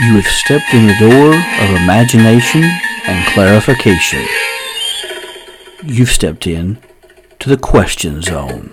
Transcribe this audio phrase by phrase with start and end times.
[0.00, 2.64] You have stepped in the door of imagination
[3.04, 4.24] and clarification.
[5.84, 6.78] You've stepped in
[7.38, 8.70] to the question zone.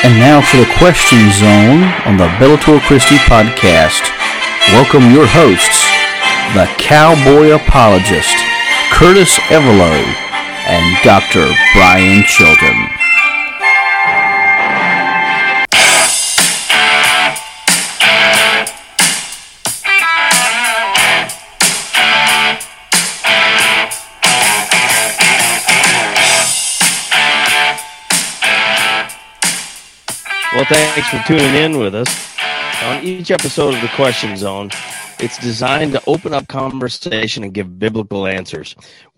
[0.00, 4.08] And now for the question zone on the Bellator Christi podcast.
[4.72, 5.84] Welcome your hosts,
[6.56, 8.36] the cowboy apologist,
[8.92, 9.92] Curtis Evelo,
[10.64, 11.52] and Dr.
[11.74, 12.97] Brian Chilton.
[30.58, 32.36] Well, thanks for tuning in with us.
[32.82, 34.70] On each episode of the Question Zone,
[35.20, 38.74] it's designed to open up conversation and give biblical answers.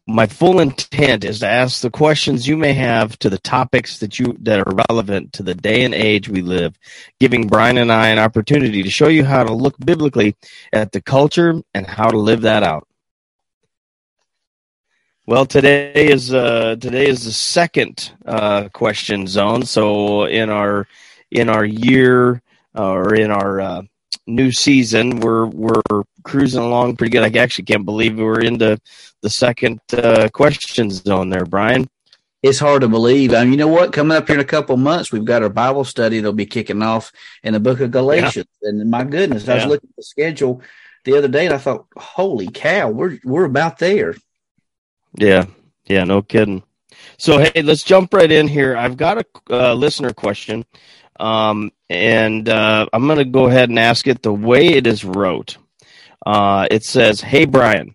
[0.06, 4.18] My full intent is to ask the questions you may have to the topics that
[4.18, 6.78] you that are relevant to the day and age we live,
[7.20, 10.36] giving Brian and I an opportunity to show you how to look biblically
[10.74, 12.86] at the culture and how to live that out.
[15.26, 19.64] Well, today is uh, today is the second uh, question zone.
[19.64, 20.86] So in our
[21.30, 22.42] in our year
[22.76, 23.82] uh, or in our uh,
[24.26, 25.20] new season.
[25.20, 27.22] We're we're cruising along pretty good.
[27.22, 28.78] I actually can't believe we're into
[29.22, 31.88] the second uh, question zone there, Brian.
[32.42, 33.34] It's hard to believe.
[33.34, 33.92] I mean, you know what?
[33.92, 36.82] Coming up here in a couple months, we've got our Bible study that'll be kicking
[36.82, 38.46] off in the book of Galatians.
[38.62, 38.70] Yeah.
[38.70, 40.62] And my goodness, I was looking at the schedule
[41.04, 44.14] the other day and I thought, holy cow, we're we're about there.
[45.14, 45.46] Yeah.
[45.86, 46.62] Yeah, no kidding.
[47.18, 48.76] So hey, let's jump right in here.
[48.76, 50.64] I've got a uh, listener question
[51.20, 55.04] um, and uh, I'm going to go ahead and ask it the way it is
[55.04, 55.58] wrote.
[56.26, 57.94] Uh, it says, Hey, Brian,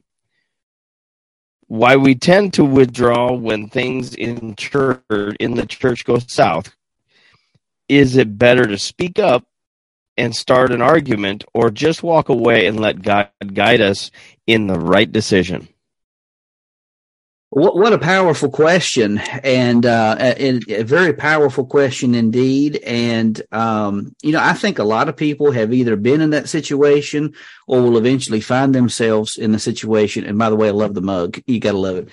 [1.68, 5.02] why we tend to withdraw when things in church
[5.40, 6.74] in the church go south.
[7.90, 9.46] Is it better to speak up
[10.18, 14.12] and start an argument or just walk away and let god guide us
[14.48, 15.68] in the right decision
[17.56, 22.82] what, what a powerful question, and uh, a, a, very powerful question indeed.
[22.86, 26.50] And um, you know, I think a lot of people have either been in that
[26.50, 27.34] situation
[27.66, 30.26] or will eventually find themselves in the situation.
[30.26, 31.40] And by the way, I love the mug.
[31.48, 32.10] You got to love it.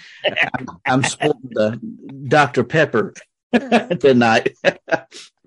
[0.54, 1.80] I'm, I'm sporting the
[2.28, 2.62] Dr.
[2.62, 3.12] Pepper
[3.98, 4.56] tonight.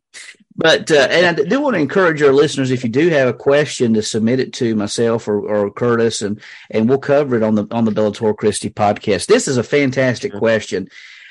[0.57, 3.33] But uh, and I do want to encourage our listeners if you do have a
[3.33, 6.39] question to submit it to myself or, or Curtis and
[6.69, 9.25] and we'll cover it on the on the Bellator Christi podcast.
[9.25, 10.88] This is a fantastic question.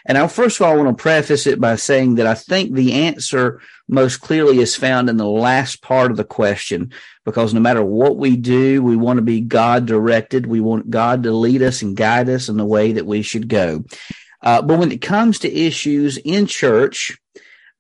[0.07, 2.75] And I first of all I want to preface it by saying that I think
[2.75, 6.93] the answer most clearly is found in the last part of the question
[7.25, 10.47] because no matter what we do, we want to be God directed.
[10.47, 13.49] We want God to lead us and guide us in the way that we should
[13.49, 13.85] go.
[14.43, 17.19] Uh, but when it comes to issues in church,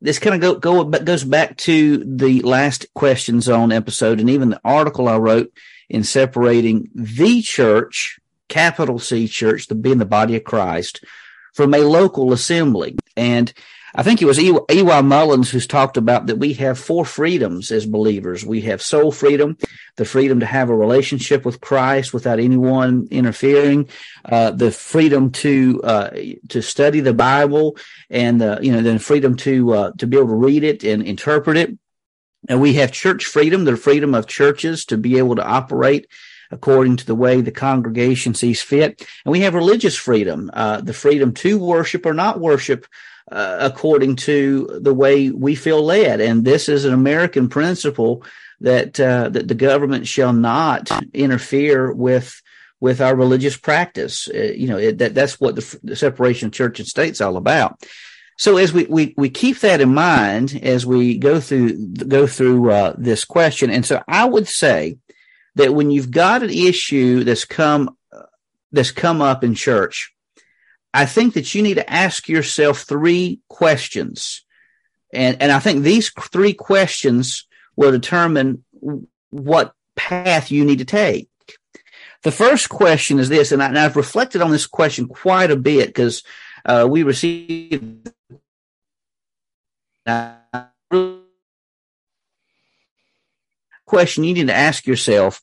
[0.04, 4.50] this kind of go, go goes back to the last question zone episode and even
[4.50, 5.50] the article I wrote
[5.88, 8.20] in separating the church,
[8.50, 11.02] capital C church, the being the body of Christ,
[11.54, 12.98] from a local assembly.
[13.16, 13.50] And
[13.96, 15.00] I think it was E.Y.
[15.02, 18.44] Mullins who's talked about that we have four freedoms as believers.
[18.44, 19.56] We have soul freedom,
[19.96, 23.88] the freedom to have a relationship with Christ without anyone interfering,
[24.24, 26.10] uh, the freedom to uh,
[26.48, 27.76] to study the Bible,
[28.10, 31.02] and uh, you know the freedom to uh, to be able to read it and
[31.02, 31.78] interpret it.
[32.48, 36.08] And we have church freedom, the freedom of churches to be able to operate
[36.50, 39.06] according to the way the congregation sees fit.
[39.24, 42.86] And we have religious freedom, uh, the freedom to worship or not worship
[43.30, 46.20] uh, according to the way we feel led.
[46.20, 48.22] And this is an American principle
[48.60, 52.40] that uh, that the government shall not interfere with
[52.80, 54.28] with our religious practice.
[54.28, 57.20] Uh, you know it, that that's what the, the separation of church and state is
[57.20, 57.82] all about.
[58.36, 62.70] So as we, we, we keep that in mind as we go through go through
[62.70, 64.98] uh, this question, and so I would say
[65.54, 67.96] that when you've got an issue that's come
[68.74, 70.13] that's come up in church,
[70.94, 74.44] I think that you need to ask yourself three questions.
[75.12, 78.64] And, and I think these three questions will determine
[79.30, 81.28] what path you need to take.
[82.22, 85.88] The first question is this, and, I, have reflected on this question quite a bit
[85.88, 86.22] because
[86.64, 88.12] uh, we received
[93.84, 95.42] question you need to ask yourself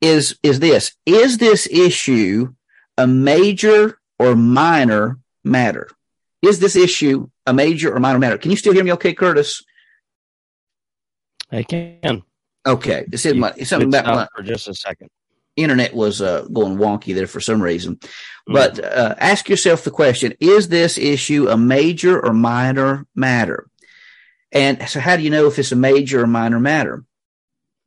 [0.00, 2.52] is is this is this issue
[2.96, 5.88] a major or minor matter?
[6.42, 8.38] Is this issue a major or minor matter?
[8.38, 9.62] Can you still hear me okay, Curtis?
[11.50, 12.22] I can.
[12.66, 13.04] Okay.
[13.08, 15.08] This is my, something about my, for just a second.
[15.56, 17.96] Internet was uh, going wonky there for some reason.
[17.96, 18.08] Mm.
[18.46, 23.68] But uh, ask yourself the question Is this issue a major or minor matter?
[24.52, 27.04] And so how do you know if it's a major or minor matter?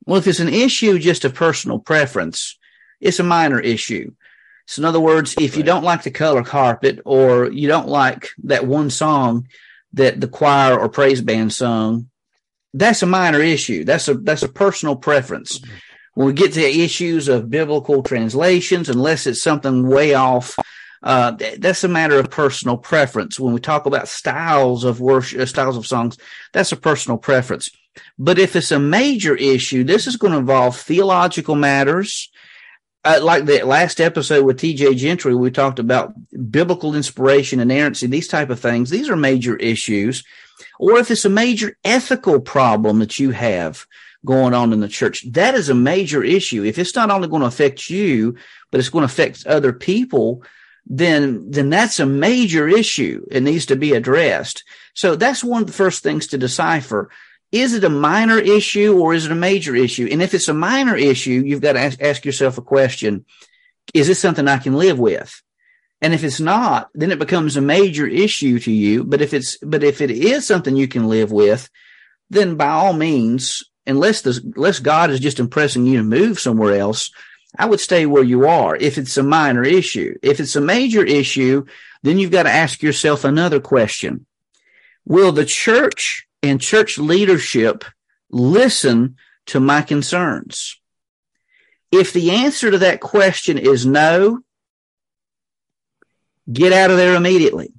[0.06, 2.58] Well, if it's an issue just of personal preference,
[3.00, 4.12] it's a minor issue.
[4.72, 8.30] So in other words, if you don't like the color carpet or you don't like
[8.46, 9.50] that one song
[9.92, 12.10] that the choir or praise band sung,
[12.74, 13.84] that's a minor issue.
[13.84, 15.60] That's a that's a personal preference.
[16.14, 20.58] When we get to issues of biblical translations, unless it's something way off,
[21.04, 23.38] uh, that's a matter of personal preference.
[23.38, 26.18] When we talk about styles of worship, uh, styles of songs,
[26.54, 27.70] that's a personal preference.
[28.18, 32.32] But if it's a major issue, this is going to involve theological matters.
[33.04, 36.14] Uh, like the last episode with TJ Gentry, we talked about
[36.52, 38.90] biblical inspiration, inerrancy, these type of things.
[38.90, 40.24] These are major issues.
[40.80, 43.88] Or if it's a major ethical problem that you have
[44.24, 46.64] going on in the church, that is a major issue.
[46.64, 48.36] If it's not only going to affect you,
[48.70, 50.44] but it's going to affect other people,
[50.86, 53.26] then then that's a major issue.
[53.32, 54.64] It needs to be addressed.
[54.94, 57.10] So that's one of the first things to decipher.
[57.52, 60.08] Is it a minor issue or is it a major issue?
[60.10, 63.26] And if it's a minor issue, you've got to ask, ask yourself a question.
[63.94, 65.42] Is this something I can live with?
[66.02, 69.04] And if it's not, then it becomes a major issue to you.
[69.04, 71.70] But if it's, but if it is something you can live with,
[72.30, 76.76] then by all means, unless the, unless God is just impressing you to move somewhere
[76.76, 77.12] else,
[77.58, 80.16] I would stay where you are if it's a minor issue.
[80.24, 81.66] If it's a major issue,
[82.02, 84.26] then you've got to ask yourself another question.
[85.06, 87.86] Will the church and church leadership
[88.30, 89.18] listen
[89.48, 90.80] to my concerns?
[91.92, 94.40] If the answer to that question is no,
[96.52, 97.74] get out of there immediately.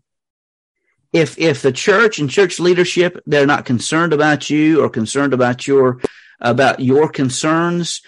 [1.12, 5.66] If, if the church and church leadership, they're not concerned about you or concerned about
[5.66, 6.00] your,
[6.40, 8.02] about your concerns,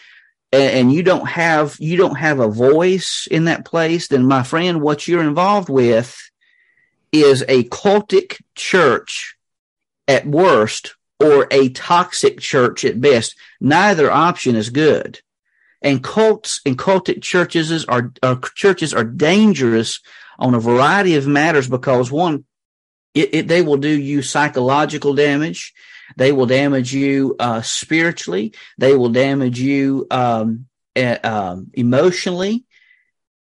[0.54, 4.80] and you don't have you don't have a voice in that place, then my friend,
[4.80, 6.30] what you're involved with
[7.12, 9.33] is a cultic church
[10.06, 13.36] at worst or a toxic church at best.
[13.60, 15.20] Neither option is good.
[15.80, 20.00] And cults and cultic churches are, are churches are dangerous
[20.38, 22.44] on a variety of matters because one,
[23.14, 25.72] it, it, they will do you psychological damage.
[26.16, 28.54] They will damage you uh, spiritually.
[28.78, 30.66] They will damage you um,
[30.96, 32.64] uh, emotionally.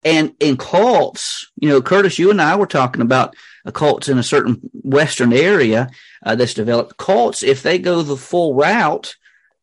[0.05, 3.35] And in cults, you know, Curtis, you and I were talking about
[3.71, 5.91] cults in a certain Western area
[6.25, 6.97] uh, that's developed.
[6.97, 9.15] Cults, if they go the full route,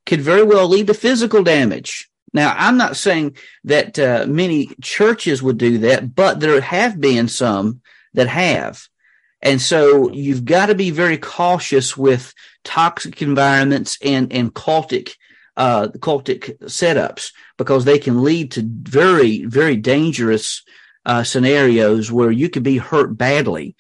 [0.06, 2.10] could very well lead to physical damage.
[2.34, 3.36] Now, I'm not saying
[3.66, 7.82] that uh, many churches would do that, but there have been some
[8.14, 8.88] that have.
[9.42, 15.14] And so you've got to be very cautious with toxic environments and, and cultic,
[15.58, 20.64] uh, cultic setups because they can lead to very, very dangerous,
[21.06, 23.76] uh, scenarios where you could be hurt badly.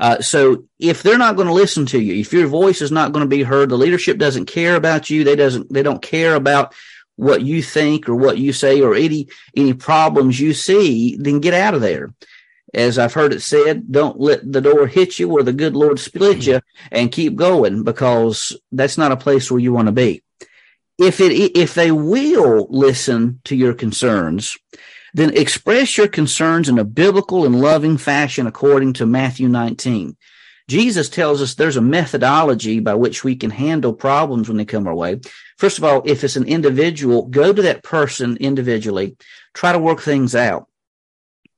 [0.00, 3.12] Uh, so if they're not going to listen to you, if your voice is not
[3.12, 5.24] going to be heard, the leadership doesn't care about you.
[5.24, 6.74] They doesn't, they don't care about
[7.16, 11.54] what you think or what you say or any, any problems you see, then get
[11.54, 12.12] out of there
[12.74, 15.98] as I've heard it said, don't let the door hit you or the good Lord
[15.98, 16.60] split you
[16.90, 20.22] and keep going because that's not a place where you want to be.
[20.98, 24.58] If it, if they will listen to your concerns,
[25.18, 30.16] then express your concerns in a biblical and loving fashion according to Matthew 19.
[30.68, 34.86] Jesus tells us there's a methodology by which we can handle problems when they come
[34.86, 35.18] our way.
[35.56, 39.16] First of all, if it's an individual, go to that person individually,
[39.54, 40.68] try to work things out.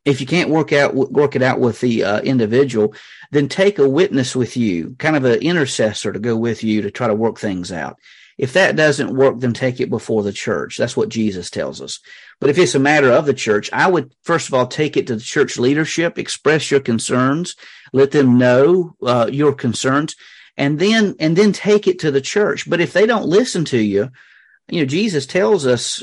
[0.06, 2.94] If you can't work out work it out with the uh, individual
[3.32, 6.90] then take a witness with you kind of an intercessor to go with you to
[6.90, 7.98] try to work things out.
[8.38, 10.78] If that doesn't work then take it before the church.
[10.78, 12.00] That's what jesus tells us
[12.40, 15.06] but if it's a matter of the church i would first of all take it
[15.06, 17.56] to the church leadership express your concerns
[17.92, 20.16] let them know uh, your concerns
[20.56, 23.78] and then and then take it to the church but if they don't listen to
[23.78, 24.10] you
[24.68, 26.02] you know jesus tells us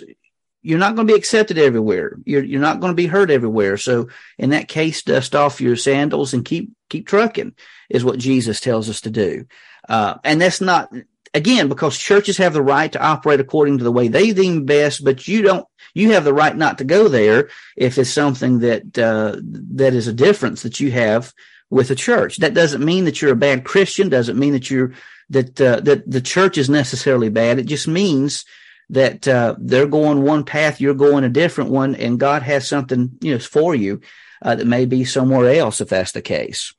[0.67, 2.17] you're not going to be accepted everywhere.
[2.25, 3.77] You're you're not going to be heard everywhere.
[3.77, 7.55] So in that case, dust off your sandals and keep keep trucking
[7.89, 9.45] is what Jesus tells us to do.
[9.87, 10.91] Uh, and that's not
[11.33, 15.03] again because churches have the right to operate according to the way they deem best,
[15.03, 15.67] but you don't.
[15.93, 20.07] You have the right not to go there if it's something that uh, that is
[20.07, 21.33] a difference that you have
[21.69, 22.37] with a church.
[22.37, 24.09] That doesn't mean that you're a bad Christian.
[24.09, 24.93] Doesn't mean that you're
[25.29, 27.59] that uh, that the church is necessarily bad.
[27.59, 28.45] It just means
[28.89, 33.17] that uh, they're going one path, you're going a different one, and God has something
[33.21, 34.01] you know for you
[34.41, 36.73] uh, that may be somewhere else if that's the case.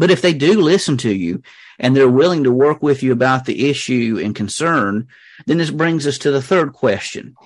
[0.00, 1.42] But if they do listen to you
[1.78, 5.08] and they're willing to work with you about the issue and concern,
[5.44, 7.36] then this brings us to the third question.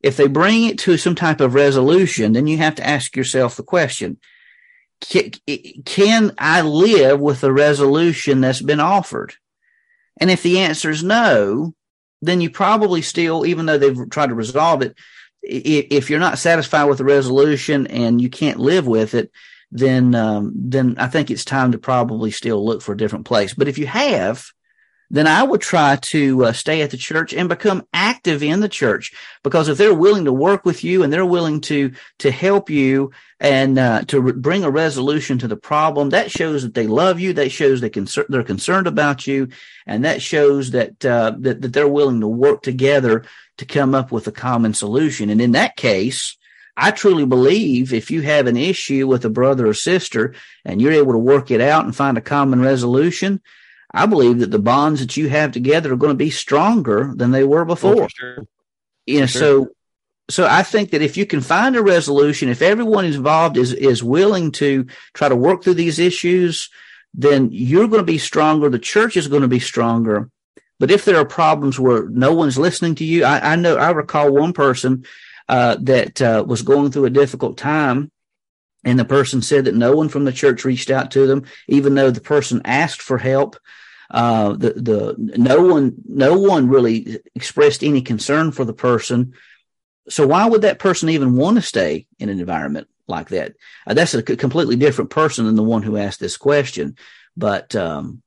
[0.00, 3.56] If they bring it to some type of resolution, then you have to ask yourself
[3.56, 4.18] the question,
[5.00, 9.34] can, I live with the resolution that's been offered?
[10.20, 11.74] And if the answer is no,
[12.22, 14.94] then you probably still, even though they've tried to resolve it,
[15.42, 19.32] if you're not satisfied with the resolution and you can't live with it,
[19.74, 23.54] then um, then I think it's time to probably still look for a different place.
[23.54, 24.46] But if you have,
[25.10, 28.68] then I would try to uh, stay at the church and become active in the
[28.68, 29.12] church.
[29.42, 33.10] Because if they're willing to work with you and they're willing to to help you
[33.40, 37.18] and uh, to re- bring a resolution to the problem, that shows that they love
[37.18, 37.32] you.
[37.32, 39.48] That shows they concern they're concerned about you,
[39.88, 43.24] and that shows that uh, that that they're willing to work together
[43.58, 45.30] to come up with a common solution.
[45.30, 46.36] And in that case,
[46.76, 50.92] I truly believe if you have an issue with a brother or sister and you're
[50.92, 53.40] able to work it out and find a common resolution,
[53.92, 57.30] I believe that the bonds that you have together are going to be stronger than
[57.30, 58.04] they were oh, before.
[58.04, 58.46] Oh, sure.
[59.06, 59.40] You know, sure.
[59.40, 59.68] so
[60.30, 64.02] so I think that if you can find a resolution, if everyone involved is is
[64.02, 66.70] willing to try to work through these issues,
[67.12, 68.68] then you're going to be stronger.
[68.68, 70.30] The church is going to be stronger.
[70.80, 73.90] But if there are problems where no one's listening to you, I, I know I
[73.90, 75.04] recall one person
[75.48, 78.10] uh, that uh, was going through a difficult time,
[78.84, 81.94] and the person said that no one from the church reached out to them, even
[81.94, 83.56] though the person asked for help.
[84.10, 89.32] Uh, the the no one no one really expressed any concern for the person.
[90.08, 93.54] So why would that person even want to stay in an environment like that?
[93.86, 96.96] Uh, that's a completely different person than the one who asked this question.
[97.36, 98.22] But um,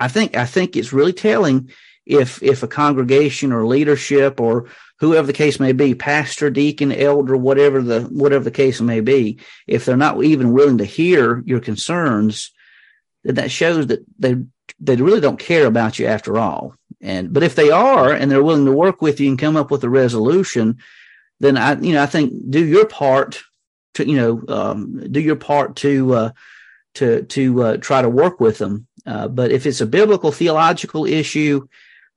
[0.00, 1.70] I think I think it's really telling
[2.06, 4.68] if if a congregation or leadership or
[5.00, 9.38] whoever the case may be, pastor, deacon, elder, whatever the whatever the case may be,
[9.66, 12.52] if they're not even willing to hear your concerns,
[13.24, 14.36] then that shows that they
[14.80, 16.74] they really don't care about you after all.
[17.00, 19.70] And but if they are and they're willing to work with you and come up
[19.70, 20.78] with a resolution,
[21.40, 23.42] then I you know I think do your part
[23.94, 26.30] to you know um, do your part to uh,
[26.94, 28.86] to to uh, try to work with them.
[29.06, 31.66] Uh, but if it's a biblical theological issue,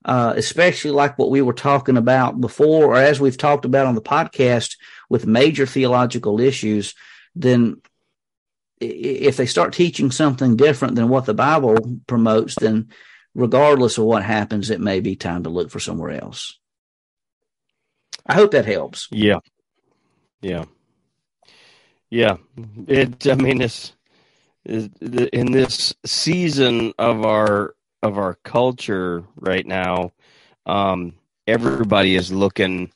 [0.04, 3.94] uh, especially like what we were talking about before, or as we've talked about on
[3.94, 4.76] the podcast
[5.08, 6.94] with major theological issues,
[7.34, 7.80] then
[8.80, 12.88] if they start teaching something different than what the Bible promotes, then
[13.34, 16.58] regardless of what happens, it may be time to look for somewhere else.
[18.26, 19.08] I hope that helps.
[19.10, 19.38] Yeah.
[20.40, 20.64] Yeah.
[22.10, 22.36] Yeah.
[22.86, 23.92] It, I mean, it's,
[24.64, 30.12] in this season of our of our culture right now,
[30.66, 31.14] um,
[31.46, 32.90] everybody is looking,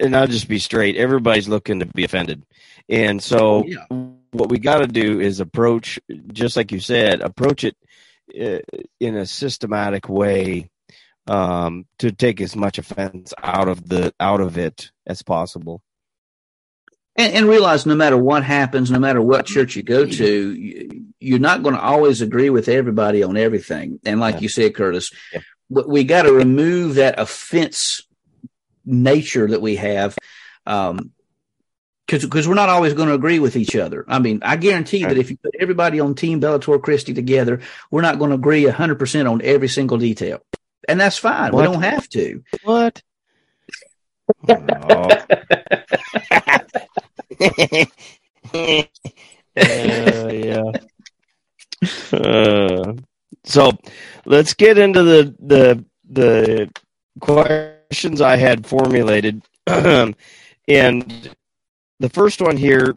[0.00, 0.96] and I'll just be straight.
[0.96, 2.44] Everybody's looking to be offended,
[2.88, 3.84] and so yeah.
[4.32, 5.98] what we got to do is approach,
[6.32, 7.76] just like you said, approach it
[8.40, 8.60] uh,
[9.00, 10.70] in a systematic way
[11.26, 15.82] um, to take as much offense out of the out of it as possible.
[17.16, 21.38] And, and, realize no matter what happens, no matter what church you go to, you're
[21.38, 24.00] not going to always agree with everybody on everything.
[24.04, 24.40] And like yeah.
[24.40, 25.40] you said, Curtis, yeah.
[25.68, 28.02] we got to remove that offense
[28.84, 30.18] nature that we have.
[30.66, 31.12] Um,
[32.06, 34.04] because we're not always going to agree with each other.
[34.06, 38.02] I mean, I guarantee that if you put everybody on Team Bellator Christi together, we're
[38.02, 40.40] not going to agree 100% on every single detail.
[40.86, 41.52] And that's fine.
[41.52, 41.62] What?
[41.62, 42.42] We don't have to.
[42.62, 43.02] What?
[44.48, 45.08] Oh.
[48.54, 48.84] uh,
[50.28, 50.72] yeah.
[52.12, 52.94] Uh,
[53.44, 53.72] so
[54.24, 56.70] let's get into the the the
[57.20, 60.14] questions I had formulated, and
[60.68, 62.96] the first one here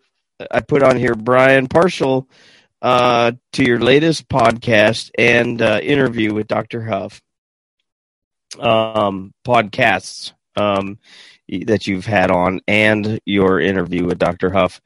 [0.51, 2.27] I put on here, Brian, partial
[2.81, 6.83] uh, to your latest podcast and uh, interview with Dr.
[6.83, 7.21] Huff
[8.59, 10.33] um, podcasts.
[10.55, 10.99] Um,
[11.65, 14.49] that you've had on and your interview with Dr.
[14.49, 14.81] Huff,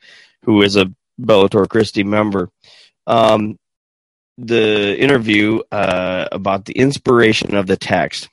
[0.45, 2.49] who is a Bellator Christi member.
[3.07, 3.57] Um,
[4.37, 8.29] the interview uh, about the inspiration of the text.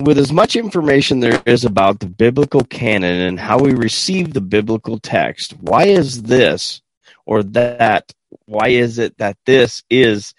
[0.00, 4.42] With as much information there is about the biblical canon and how we receive the
[4.42, 6.82] biblical text, why is this
[7.24, 8.12] or that?
[8.44, 10.34] Why is it that this is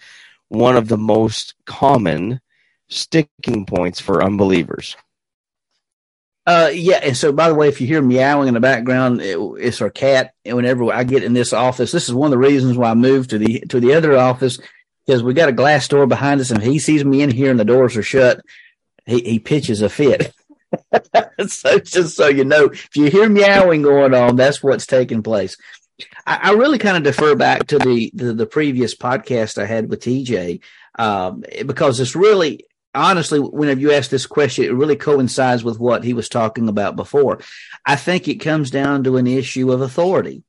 [0.50, 2.40] one of the most common
[2.88, 4.96] sticking points for unbelievers?
[6.48, 7.00] Uh, yeah.
[7.04, 9.90] And so, by the way, if you hear meowing in the background, it, it's our
[9.90, 10.34] cat.
[10.46, 12.94] And whenever I get in this office, this is one of the reasons why I
[12.94, 14.58] moved to the to the other office
[15.06, 17.60] because we got a glass door behind us, and he sees me in here and
[17.60, 18.40] the doors are shut.
[19.06, 20.34] He he pitches a fit.
[21.48, 25.58] so just so you know, if you hear meowing going on, that's what's taking place.
[26.26, 29.90] I, I really kind of defer back to the, the, the previous podcast I had
[29.90, 30.62] with TJ
[31.00, 32.66] um, because it's really
[32.98, 36.96] honestly, whenever you ask this question, it really coincides with what he was talking about
[36.96, 37.40] before.
[37.86, 40.44] I think it comes down to an issue of authority.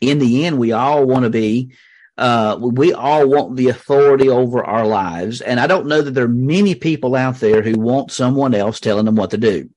[0.00, 1.72] In the end, we all want to be
[2.18, 5.40] uh, we all want the authority over our lives.
[5.40, 8.80] And I don't know that there are many people out there who want someone else
[8.80, 9.70] telling them what to do.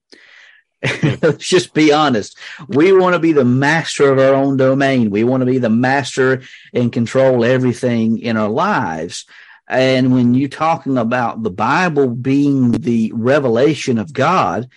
[1.22, 2.36] Let's just be honest.
[2.68, 5.12] We want to be the master of our own domain.
[5.12, 6.42] We want to be the master
[6.74, 9.26] and control everything in our lives.
[9.72, 14.68] And when you're talking about the Bible being the revelation of God,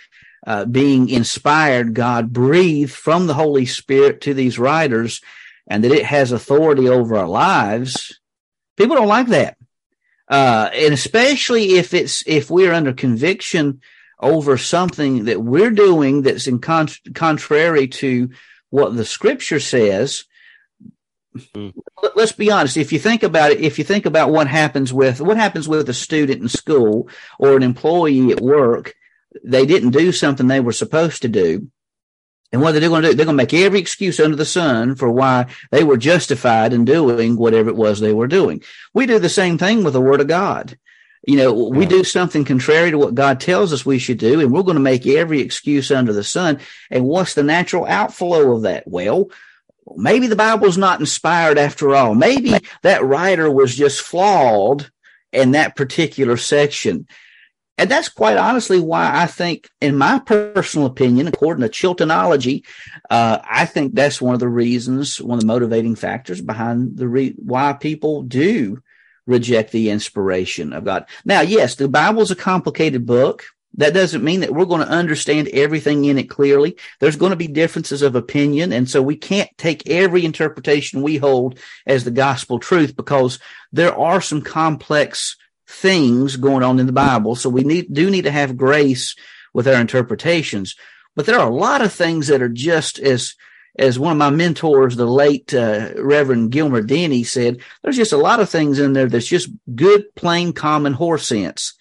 [0.46, 5.20] uh, being inspired, God breathed from the Holy Spirit to these writers,
[5.66, 8.20] and that it has authority over our lives,
[8.76, 9.56] people don't like that.
[10.28, 13.80] Uh, and especially if it's if we're under conviction
[14.20, 18.30] over something that we're doing that's in con- contrary to
[18.70, 20.24] what the scripture says.
[21.36, 21.74] Mm.
[22.14, 22.76] Let's be honest.
[22.76, 25.88] If you think about it, if you think about what happens with what happens with
[25.88, 28.94] a student in school or an employee at work,
[29.42, 31.70] they didn't do something they were supposed to do.
[32.52, 33.14] And what they're they going to do?
[33.16, 36.84] They're going to make every excuse under the sun for why they were justified in
[36.84, 38.62] doing whatever it was they were doing.
[38.92, 40.78] We do the same thing with the Word of God.
[41.26, 44.52] You know, we do something contrary to what God tells us we should do, and
[44.52, 46.60] we're going to make every excuse under the sun.
[46.90, 48.84] And what's the natural outflow of that?
[48.86, 49.30] Well,
[49.96, 52.14] maybe the Bible's not inspired after all.
[52.14, 54.90] Maybe that writer was just flawed
[55.32, 57.06] in that particular section.
[57.76, 62.64] And that's quite honestly why I think, in my personal opinion, according to Chiltonology,
[63.10, 67.08] uh, I think that's one of the reasons, one of the motivating factors behind the
[67.08, 68.80] re- why people do
[69.26, 71.06] reject the inspiration of God.
[71.24, 73.44] Now, yes, the Bible's a complicated book.
[73.76, 76.76] That doesn't mean that we're going to understand everything in it clearly.
[77.00, 78.72] There's going to be differences of opinion.
[78.72, 83.38] And so we can't take every interpretation we hold as the gospel truth because
[83.72, 87.34] there are some complex things going on in the Bible.
[87.34, 89.16] So we need, do need to have grace
[89.52, 90.76] with our interpretations.
[91.16, 93.34] But there are a lot of things that are just as,
[93.76, 98.18] as one of my mentors, the late uh, Reverend Gilmer Denny said, there's just a
[98.18, 101.74] lot of things in there that's just good, plain, common horse sense.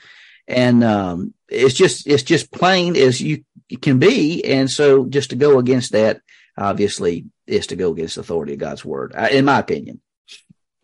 [0.48, 3.44] And um, it's just it's just plain as you
[3.82, 4.44] can be.
[4.44, 6.22] And so just to go against that,
[6.58, 10.02] obviously, is to go against the authority of God's word, in my opinion.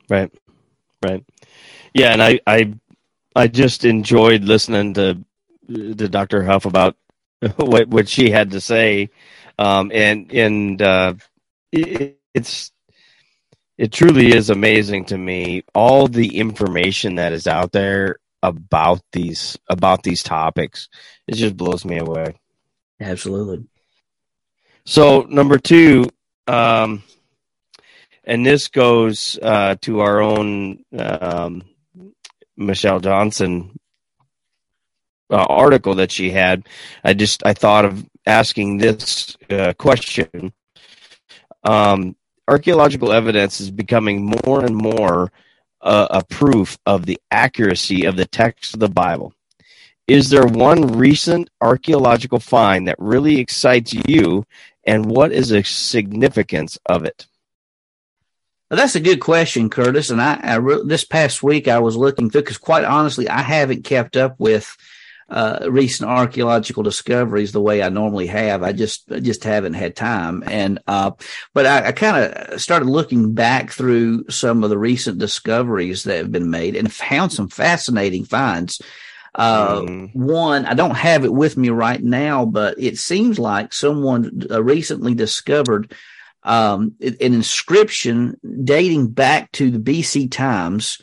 [0.10, 0.32] Right,
[1.04, 1.24] right,
[1.94, 2.14] yeah.
[2.14, 2.74] And I I
[3.36, 5.24] I just enjoyed listening to
[5.68, 6.44] to Dr.
[6.44, 6.96] Huff about
[7.58, 9.10] what what she had to say,
[9.58, 11.14] um, and and uh,
[11.72, 12.72] it, it's
[13.78, 19.58] it truly is amazing to me all the information that is out there about these
[19.70, 20.90] about these topics.
[21.28, 22.36] It just blows me away.
[23.00, 23.66] Absolutely.
[24.86, 26.06] So number two,
[26.48, 27.04] um,
[28.24, 31.64] and this goes uh, to our own um,
[32.58, 33.80] Michelle Johnson
[35.32, 36.68] uh, article that she had.
[37.04, 40.54] I just I thought of asking this uh, question.
[41.64, 42.16] Um,
[42.48, 45.32] archaeological evidence is becoming more and more
[45.82, 49.34] a proof of the accuracy of the text of the Bible.
[50.08, 54.46] Is there one recent archaeological find that really excites you,
[54.84, 57.28] and what is the significance of it?
[58.70, 60.10] Well, that's a good question, Curtis.
[60.10, 63.42] And I, I re- this past week I was looking through because, quite honestly, I
[63.42, 64.78] haven't kept up with
[65.30, 68.64] uh, recent archaeological discoveries the way I normally have.
[68.64, 70.44] I just I just haven't had time.
[70.46, 71.12] And uh,
[71.54, 76.18] but I, I kind of started looking back through some of the recent discoveries that
[76.18, 78.82] have been made and found some fascinating finds.
[79.36, 80.16] Uh, mm.
[80.16, 84.64] One, I don't have it with me right now, but it seems like someone uh,
[84.64, 85.94] recently discovered
[86.44, 91.00] um, an inscription dating back to the BC times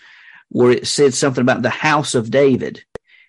[0.49, 2.85] where it said something about the house of David.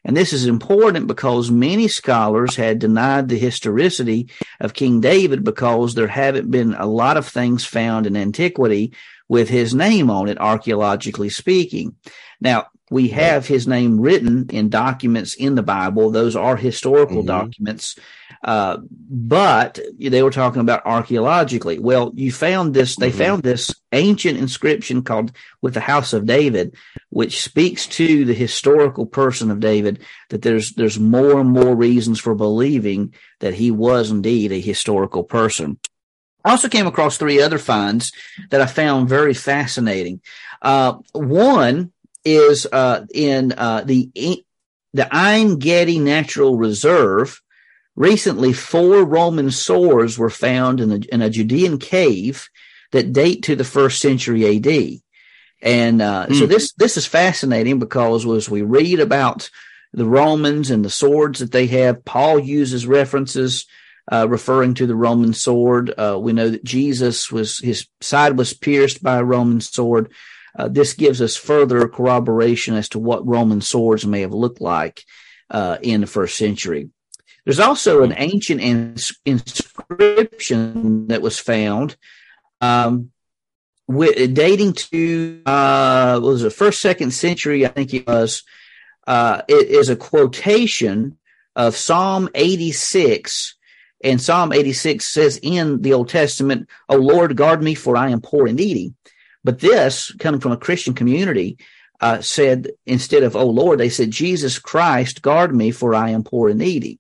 [0.08, 4.30] And this is important because many scholars had denied the historicity
[4.62, 8.94] of King David because there haven't been a lot of things found in antiquity
[9.28, 11.98] with his name on it, archaeologically speaking.
[12.40, 16.10] Now, we have his name written in documents in the Bible.
[16.10, 17.28] Those are historical mm-hmm.
[17.28, 18.00] documents
[18.48, 21.80] uh, but they were talking about archaeologically.
[21.80, 23.18] Well, you found this, they mm-hmm.
[23.18, 26.74] found this ancient inscription called with the house of David,
[27.10, 32.22] which speaks to the historical person of David, that there's, there's more and more reasons
[32.22, 35.78] for believing that he was indeed a historical person.
[36.46, 38.14] I also came across three other finds
[38.52, 40.22] that I found very fascinating.
[40.62, 41.92] Uh, one
[42.24, 44.10] is uh, in uh, the
[44.94, 47.42] the Ein Gedi Natural Reserve
[47.98, 52.48] Recently, four Roman swords were found in a, in a Judean cave
[52.92, 55.02] that date to the first century AD.
[55.64, 56.36] And uh, mm.
[56.36, 56.52] so hmm.
[56.52, 59.50] this this is fascinating because as we read about
[59.94, 63.66] the Romans and the swords that they have, Paul uses references
[64.12, 65.92] uh, referring to the Roman sword.
[65.98, 70.12] Uh, we know that Jesus was his side was pierced by a Roman sword.
[70.56, 75.04] uh, this gives us further corroboration as to what Roman swords may have looked like
[75.50, 76.92] uh, in the first century.
[77.48, 81.96] There's also an ancient ins- inscription that was found,
[82.60, 83.12] um,
[83.88, 88.44] with, dating to uh, was the first second century, I think it was.
[89.08, 91.18] Uh, it is a quotation
[91.56, 93.56] of Psalm 86.
[94.04, 98.20] And Psalm 86 says in the Old Testament, O Lord, guard me, for I am
[98.20, 98.94] poor and needy.
[99.46, 101.60] But this, coming from a Christian community,
[102.02, 106.26] uh, said instead of, "O Lord, they said, Jesus Christ, guard me, for I am
[106.26, 107.00] poor and needy.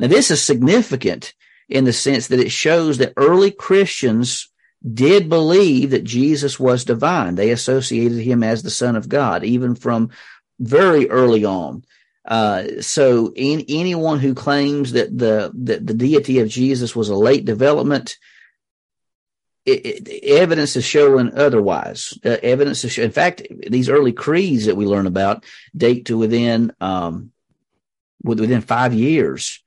[0.00, 1.34] Now, this is significant
[1.68, 4.48] in the sense that it shows that early Christians
[4.82, 7.34] did believe that Jesus was divine.
[7.34, 10.08] They associated him as the Son of God, even from
[10.58, 11.84] very early on.
[12.24, 17.14] Uh, so, in, anyone who claims that the that the deity of Jesus was a
[17.14, 18.16] late development,
[19.66, 22.18] it, it, evidence is showing otherwise.
[22.24, 25.44] Uh, evidence is, show, in fact, these early creeds that we learn about
[25.76, 27.32] date to within um,
[28.22, 29.60] within five years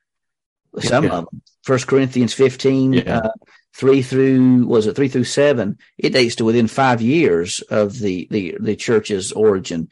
[0.79, 1.11] some yeah.
[1.11, 1.41] of them.
[1.63, 3.17] First Corinthians 15, yeah.
[3.17, 3.29] uh,
[3.73, 5.77] three through, was it three through seven?
[5.97, 9.89] It dates to within five years of the, the, the church's origin.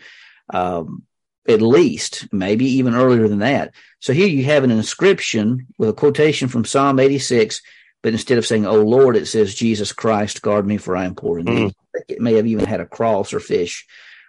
[0.54, 1.04] Um,
[1.48, 3.74] at least, maybe even earlier than that.
[4.00, 7.62] So here you have an inscription with a quotation from Psalm 86,
[8.04, 11.15] but instead of saying, Oh Lord, it says, Jesus Christ, guard me for I am
[11.15, 11.48] poor and.
[11.48, 11.74] Mm.
[12.08, 13.86] It may have even had a cross or fish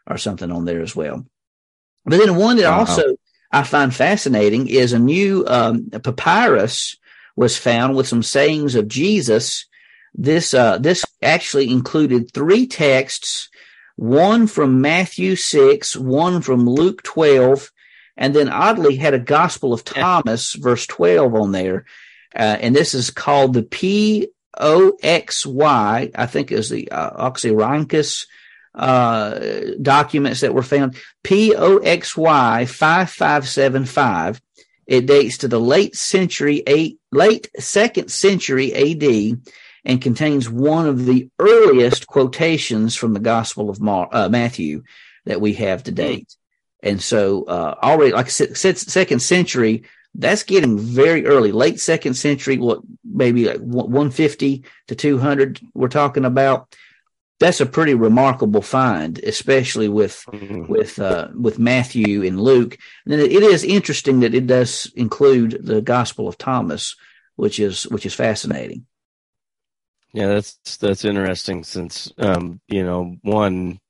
[0.06, 1.24] or something on there as well.
[2.04, 3.16] But then one that also
[3.52, 6.96] I find fascinating is a new um, papyrus
[7.36, 9.66] was found with some sayings of Jesus.
[10.14, 13.48] This uh, this actually included three texts,
[13.96, 17.70] one from Matthew six, one from Luke twelve,
[18.16, 21.84] and then oddly had a Gospel of Thomas, verse twelve, on there.
[22.34, 26.10] Uh, and this is called the P O X Y.
[26.14, 28.26] I think is the uh, Oxyrhynchus
[28.74, 29.38] uh,
[29.80, 30.96] documents that were found.
[31.24, 34.40] POXY 5575.
[34.86, 39.40] It dates to the late century, eight, late second century AD
[39.84, 44.82] and contains one of the earliest quotations from the Gospel of Mar- uh, Matthew
[45.24, 45.96] that we have to hmm.
[45.96, 46.36] date.
[46.82, 52.14] And so, uh, already, like I said, second century, that's getting very early, late second
[52.14, 56.74] century, what maybe like 150 to 200 we're talking about
[57.42, 60.66] that's a pretty remarkable find, especially with mm-hmm.
[60.66, 62.78] with uh, with Matthew and Luke.
[63.04, 66.96] And it is interesting that it does include the Gospel of Thomas,
[67.36, 68.86] which is which is fascinating.
[70.12, 73.80] Yeah, that's that's interesting since um, you know one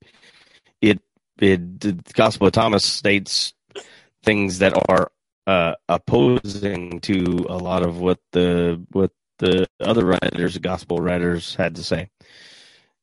[0.81, 0.99] it
[1.39, 3.53] it the Gospel of Thomas states
[4.23, 5.11] things that are
[5.45, 11.75] uh, opposing to a lot of what the what the other writers, gospel writers, had
[11.75, 12.09] to say.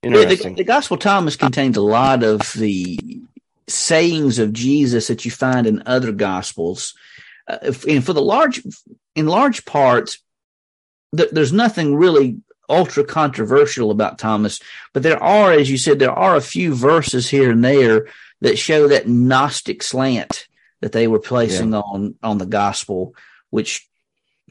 [0.02, 3.20] The, the, Gospel of Thomas contains a lot of the
[3.68, 6.94] sayings of Jesus that you find in other Gospels,
[7.46, 8.62] uh, and for the large,
[9.14, 10.16] in large part,
[11.14, 12.38] th- there's nothing really
[12.70, 14.60] ultra controversial about Thomas,
[14.94, 18.06] but there are, as you said, there are a few verses here and there
[18.40, 20.46] that show that Gnostic slant
[20.80, 21.80] that they were placing yeah.
[21.80, 23.14] on on the gospel,
[23.50, 23.89] which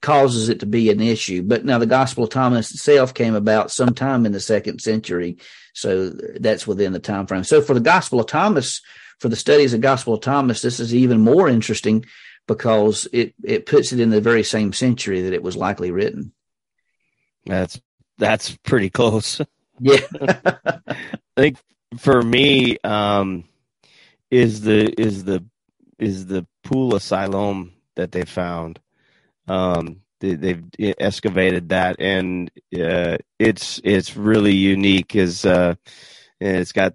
[0.01, 1.41] causes it to be an issue.
[1.43, 5.38] But now the Gospel of Thomas itself came about sometime in the second century,
[5.73, 7.43] so that's within the time frame.
[7.43, 8.81] So for the Gospel of Thomas,
[9.19, 12.05] for the studies of Gospel of Thomas, this is even more interesting
[12.47, 16.33] because it it puts it in the very same century that it was likely written.
[17.45, 17.79] That's
[18.17, 19.41] that's pretty close.
[19.81, 20.97] Yeah, I
[21.38, 21.57] think
[21.99, 23.45] for me, um,
[24.29, 25.45] is the is the
[25.97, 28.81] is the pool of Siloam that they found
[29.49, 30.63] um, they, have
[30.99, 35.15] excavated that, and uh, it's it's really unique.
[35.15, 35.75] Is uh,
[36.39, 36.93] it's got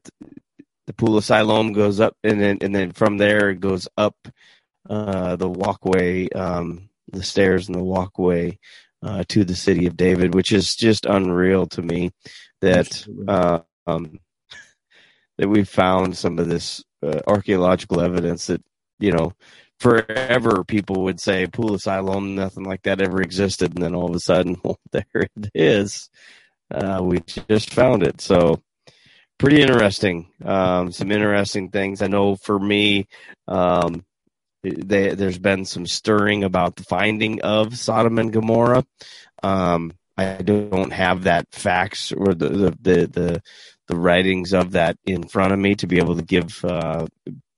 [0.86, 4.16] the pool of Siloam goes up, and then and then from there it goes up
[4.88, 8.58] uh, the walkway, um, the stairs and the walkway
[9.02, 12.12] uh, to the city of David, which is just unreal to me.
[12.60, 14.20] That uh, um,
[15.38, 18.62] that we found some of this uh, archaeological evidence that
[18.98, 19.32] you know
[19.84, 24.16] forever people would say pool Siloam, nothing like that ever existed, and then all of
[24.16, 26.08] a sudden, well, there it is.
[26.70, 28.22] Uh, we just found it.
[28.22, 28.62] So
[29.38, 30.30] pretty interesting.
[30.42, 32.00] Um, some interesting things.
[32.00, 33.06] I know for me,
[33.46, 34.06] um,
[34.62, 38.86] they, there's been some stirring about the finding of Sodom and Gomorrah.
[39.42, 43.42] Um, I don't have that facts or the, the, the, the,
[43.88, 47.06] the writings of that in front of me to be able to give uh,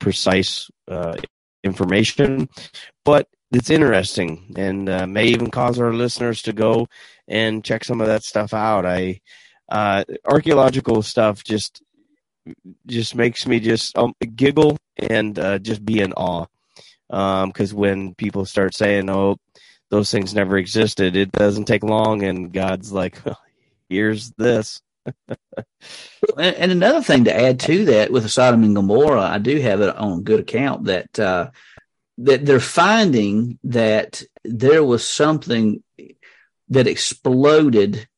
[0.00, 1.16] precise uh,
[1.66, 2.48] information,
[3.04, 6.88] but it's interesting and uh, may even cause our listeners to go
[7.28, 8.86] and check some of that stuff out.
[8.86, 9.20] I
[9.68, 11.82] uh, archaeological stuff just
[12.86, 16.46] just makes me just um, giggle and uh, just be in awe.
[17.08, 19.36] Because um, when people start saying, "Oh,
[19.90, 23.20] those things never existed," it doesn't take long, and God's like,
[23.88, 24.80] "Here's this."
[26.38, 29.94] And another thing to add to that with Sodom and Gomorrah, I do have it
[29.96, 31.50] on good account that uh,
[32.18, 35.82] that they're finding that there was something
[36.68, 38.08] that exploded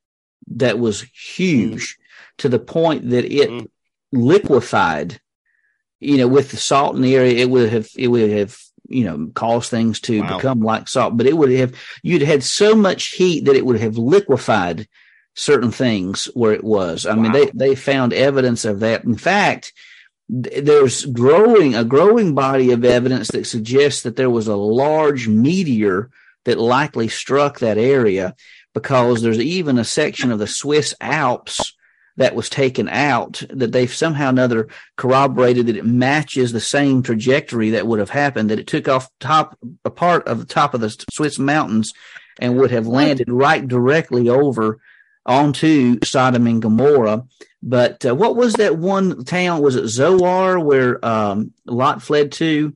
[0.48, 2.38] that was huge mm.
[2.38, 3.66] to the point that it mm.
[4.12, 5.20] liquefied.
[6.00, 8.56] You know, with the salt in the area, it would have it would have
[8.88, 10.36] you know caused things to wow.
[10.36, 13.80] become like salt, but it would have you'd had so much heat that it would
[13.80, 14.88] have liquefied
[15.38, 17.06] certain things where it was.
[17.06, 17.22] I wow.
[17.22, 19.04] mean, they they found evidence of that.
[19.04, 19.72] In fact,
[20.28, 26.10] there's growing a growing body of evidence that suggests that there was a large meteor
[26.44, 28.34] that likely struck that area
[28.74, 31.74] because there's even a section of the Swiss Alps
[32.16, 37.70] that was taken out that they've somehow another corroborated that it matches the same trajectory
[37.70, 40.80] that would have happened that it took off top a part of the top of
[40.80, 41.92] the Swiss mountains
[42.40, 44.80] and would have landed right directly over
[45.28, 47.24] onto Sodom and Gomorrah.
[47.62, 49.62] But uh, what was that one town?
[49.62, 52.74] Was it Zoar where um, Lot fled to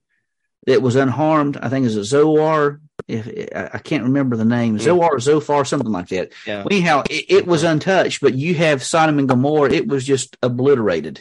[0.67, 1.57] that was unharmed?
[1.57, 2.81] I think is it Zoar.
[3.09, 4.79] If I can't remember the name.
[4.79, 6.33] Zoar, Zophar, something like that.
[6.47, 6.65] Yeah.
[6.71, 9.73] Anyhow, it, it, was untouched, but you have Sodom and Gomorrah.
[9.73, 11.21] It was just obliterated,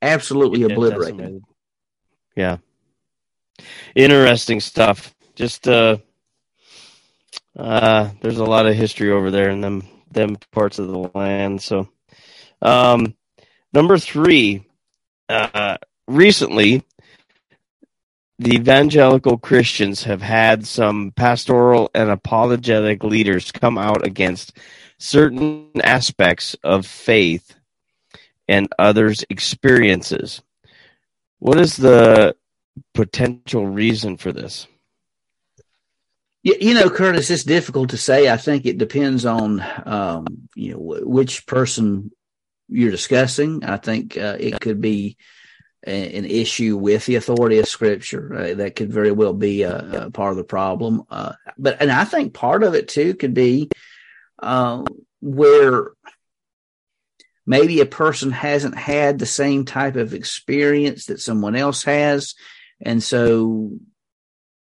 [0.00, 1.42] absolutely yeah, obliterated.
[2.34, 2.56] Yeah,
[3.94, 5.14] interesting stuff.
[5.34, 5.98] Just uh,
[7.56, 11.62] uh, there's a lot of history over there in them them parts of the land.
[11.62, 11.88] So,
[12.62, 13.14] um,
[13.72, 14.64] number three,
[15.28, 16.82] uh, recently,
[18.38, 24.56] the evangelical Christians have had some pastoral and apologetic leaders come out against
[24.98, 27.56] certain aspects of faith
[28.46, 30.40] and others' experiences.
[31.40, 32.36] What is the
[32.94, 34.66] potential reason for this?
[36.42, 38.30] You know, Curtis, it's difficult to say.
[38.30, 42.12] I think it depends on um, you know which person
[42.68, 43.64] you're discussing.
[43.64, 45.16] I think uh, it could be
[45.84, 48.34] a, an issue with the authority of Scripture.
[48.34, 51.02] Uh, that could very well be a, a part of the problem.
[51.10, 53.68] Uh, but and I think part of it too could be
[54.38, 54.84] uh,
[55.20, 55.90] where
[57.46, 62.34] maybe a person hasn't had the same type of experience that someone else has,
[62.80, 63.72] and so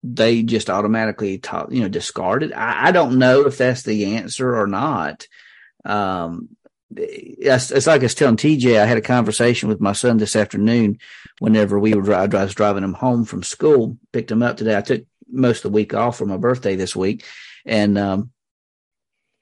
[0.03, 2.51] they just automatically talk, you know, discarded.
[2.51, 5.27] I, I, don't know if that's the answer or not.
[5.85, 6.49] Um,
[6.95, 10.35] it's, it's, like I was telling TJ, I had a conversation with my son this
[10.35, 10.99] afternoon
[11.39, 14.77] whenever we were, I was driving him home from school, picked him up today.
[14.77, 17.25] I took most of the week off for my birthday this week.
[17.65, 18.31] And, um,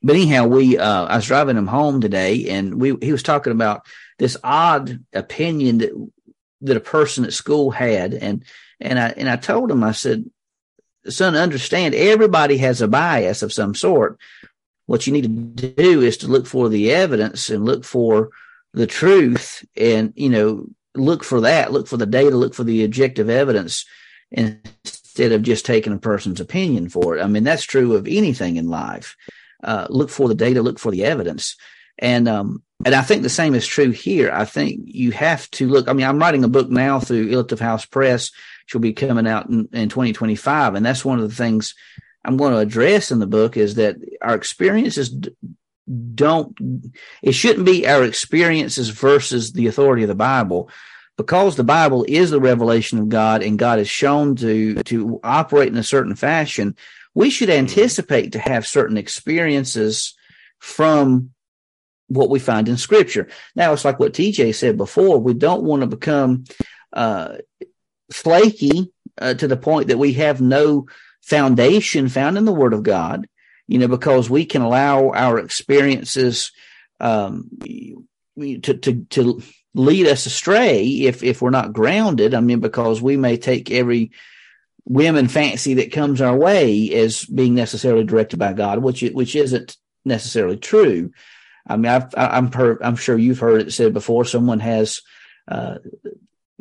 [0.04, 3.52] but anyhow, we, uh, I was driving him home today and we, he was talking
[3.52, 3.86] about
[4.20, 6.10] this odd opinion that,
[6.62, 8.14] that a person at school had.
[8.14, 8.46] And,
[8.80, 10.26] and I, and I told him, I said,
[11.08, 14.20] son, understand everybody has a bias of some sort.
[14.86, 18.30] What you need to do is to look for the evidence and look for
[18.74, 22.84] the truth and, you know, look for that, look for the data, look for the
[22.84, 23.86] objective evidence
[24.32, 27.22] instead of just taking a person's opinion for it.
[27.22, 29.16] I mean, that's true of anything in life.
[29.64, 31.56] Uh, look for the data, look for the evidence.
[32.00, 34.32] And, um, and I think the same is true here.
[34.34, 35.88] I think you have to look.
[35.88, 38.32] I mean, I'm writing a book now through Elective House Press
[38.72, 40.76] she'll be coming out in, in 2025.
[40.76, 41.76] And that's one of the things
[42.24, 45.14] I'm going to address in the book is that our experiences
[46.16, 46.58] don't,
[47.22, 50.70] it shouldn't be our experiences versus the authority of the Bible
[51.18, 55.68] because the Bible is the revelation of God and God is shown to, to operate
[55.68, 56.78] in a certain fashion.
[57.14, 60.16] We should anticipate to have certain experiences
[60.60, 61.32] from
[62.08, 63.28] what we find in scripture.
[63.54, 65.20] Now it's like what TJ said before.
[65.20, 66.46] We don't want to become,
[66.94, 67.38] uh,
[68.12, 70.88] flaky uh, to the point that we have no
[71.22, 73.28] foundation found in the Word of God,
[73.68, 76.52] you know, because we can allow our experiences
[77.00, 77.50] um,
[78.40, 79.42] to, to, to
[79.74, 82.34] lead us astray if, if we're not grounded.
[82.34, 84.12] I mean, because we may take every
[84.84, 89.36] whim and fancy that comes our way as being necessarily directed by God, which, which
[89.36, 91.12] isn't necessarily true.
[91.68, 94.26] I mean, I've, I'm, I'm sure you've heard it said before.
[94.26, 95.02] Someone has
[95.48, 95.78] uh,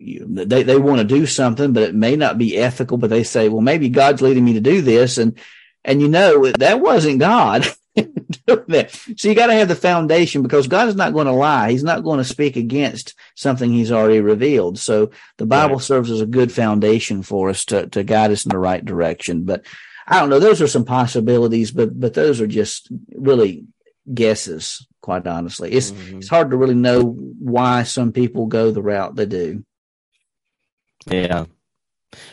[0.01, 2.97] they they want to do something, but it may not be ethical.
[2.97, 5.39] But they say, well, maybe God's leading me to do this, and
[5.85, 7.65] and you know that wasn't God.
[7.97, 11.71] so you got to have the foundation because God is not going to lie.
[11.71, 14.79] He's not going to speak against something He's already revealed.
[14.79, 15.85] So the Bible right.
[15.85, 19.45] serves as a good foundation for us to to guide us in the right direction.
[19.45, 19.67] But
[20.07, 23.67] I don't know; those are some possibilities, but but those are just really
[24.13, 24.87] guesses.
[25.03, 26.19] Quite honestly, it's mm-hmm.
[26.19, 29.65] it's hard to really know why some people go the route they do.
[31.07, 31.47] Yeah,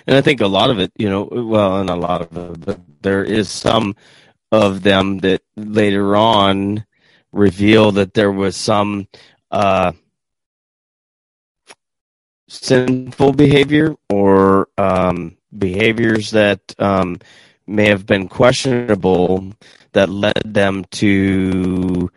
[0.07, 2.65] and I think a lot of it, you know, well, and a lot of it,
[2.65, 3.95] but there is some
[4.51, 6.85] of them that later on
[7.31, 9.07] reveal that there was some
[9.51, 9.91] uh,
[12.47, 17.19] sinful behavior or um, behaviors that um,
[17.65, 19.51] may have been questionable
[19.93, 22.09] that led them to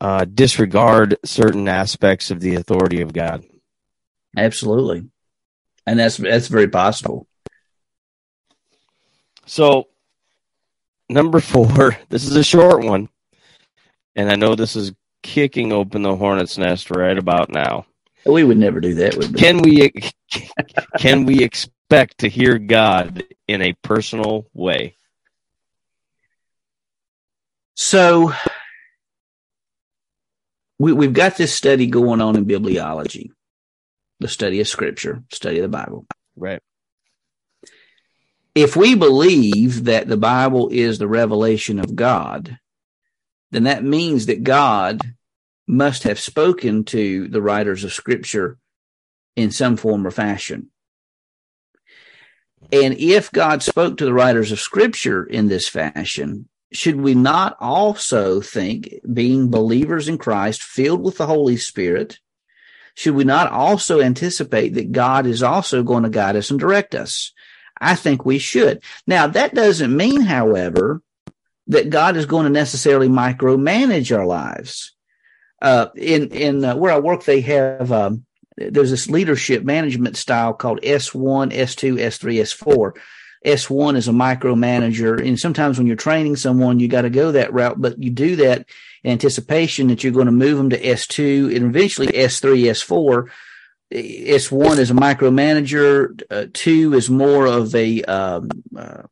[0.00, 3.44] uh, disregard certain aspects of the authority of God.
[4.36, 5.08] Absolutely,
[5.90, 7.26] and that's that's very possible.
[9.44, 9.88] So,
[11.08, 13.08] number four, this is a short one,
[14.14, 14.92] and I know this is
[15.24, 17.86] kicking open the hornet's nest right about now.
[18.24, 19.16] We would never do that.
[19.16, 19.38] Would we?
[19.40, 19.92] Can we?
[20.98, 24.96] Can we expect to hear God in a personal way?
[27.74, 28.32] So
[30.78, 33.30] we, we've got this study going on in bibliology,
[34.20, 36.06] the study of Scripture, study of the Bible.
[36.36, 36.60] Right.
[38.54, 42.58] If we believe that the Bible is the revelation of God,
[43.50, 45.00] then that means that God
[45.66, 48.58] must have spoken to the writers of scripture
[49.36, 50.70] in some form or fashion.
[52.72, 57.56] And if God spoke to the writers of scripture in this fashion, should we not
[57.60, 62.18] also think, being believers in Christ, filled with the Holy Spirit,
[62.94, 66.94] should we not also anticipate that God is also going to guide us and direct
[66.94, 67.32] us?
[67.80, 68.82] I think we should.
[69.06, 71.02] Now, that doesn't mean, however,
[71.68, 74.94] that God is going to necessarily micromanage our lives
[75.62, 78.24] uh, in in uh, where I work, they have um,
[78.56, 82.92] there's this leadership management style called S1, S2, S3, S4.
[83.44, 87.52] S1 is a micromanager, and sometimes when you're training someone, you got to go that
[87.52, 88.66] route, but you do that
[89.02, 93.30] in anticipation that you're going to move them to S2 and eventually S3, S4.
[93.92, 96.22] S1 is a micromanager.
[96.30, 99.02] Uh, two is more of a um, uh,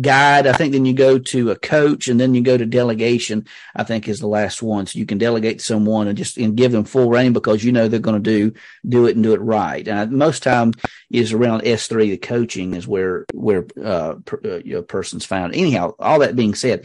[0.00, 0.46] guide.
[0.46, 3.84] I think then you go to a coach and then you go to delegation, I
[3.84, 4.86] think is the last one.
[4.86, 7.88] So you can delegate someone and just and give them full reign because you know
[7.88, 8.52] they're going to do,
[8.86, 9.86] do it and do it right.
[9.86, 10.72] And most time
[11.10, 15.54] is around S3, the coaching is where, where, uh, per, uh, your person's found.
[15.54, 16.84] Anyhow, all that being said,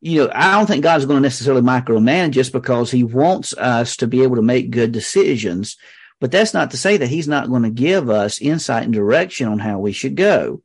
[0.00, 3.96] you know, I don't think God's going to necessarily micromanage us because he wants us
[3.98, 5.76] to be able to make good decisions.
[6.20, 9.48] But that's not to say that he's not going to give us insight and direction
[9.48, 10.62] on how we should go.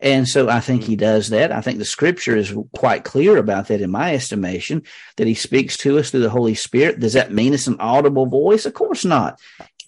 [0.00, 1.00] And so I think he mm-hmm.
[1.00, 1.52] does that.
[1.52, 4.82] I think the scripture is quite clear about that in my estimation,
[5.16, 7.00] that he speaks to us through the Holy Spirit.
[7.00, 8.64] Does that mean it's an audible voice?
[8.64, 9.38] Of course not.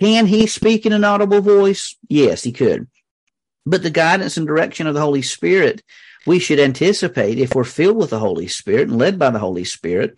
[0.00, 1.96] Can he speak in an audible voice?
[2.08, 2.88] Yes, he could.
[3.64, 5.82] But the guidance and direction of the Holy Spirit,
[6.26, 9.64] we should anticipate if we're filled with the Holy Spirit and led by the Holy
[9.64, 10.16] Spirit,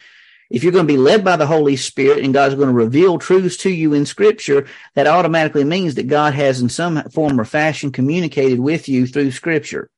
[0.51, 3.19] if you're going to be led by the Holy Spirit and God's going to reveal
[3.19, 7.45] truths to you in Scripture, that automatically means that God has, in some form or
[7.45, 9.91] fashion, communicated with you through Scripture,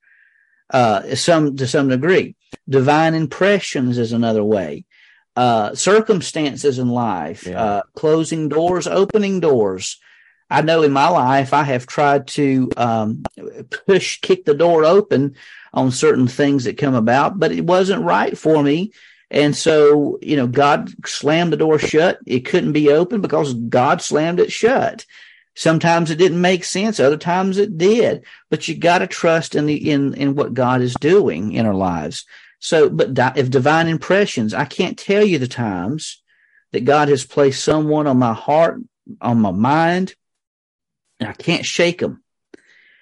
[0.71, 2.37] uh, some to some degree.
[2.69, 4.85] Divine impressions is another way.
[5.35, 7.63] Uh, circumstances in life, yeah.
[7.63, 10.01] uh, closing doors, opening doors.
[10.49, 13.25] I know in my life I have tried to um,
[13.87, 15.35] push, kick the door open
[15.75, 18.93] on certain things that come about, but it wasn't right for me
[19.31, 22.19] and so, you know, God slammed the door shut.
[22.27, 25.05] It couldn't be open because God slammed it shut.
[25.55, 27.01] Sometimes it didn't make sense.
[27.01, 30.81] Other times it did, but you got to trust in the, in, in what God
[30.81, 32.25] is doing in our lives.
[32.61, 36.23] So, but di- if divine impressions, I can't tell you the times
[36.73, 38.81] that God has placed someone on my heart,
[39.21, 40.15] on my mind,
[41.19, 42.23] and I can't shake them.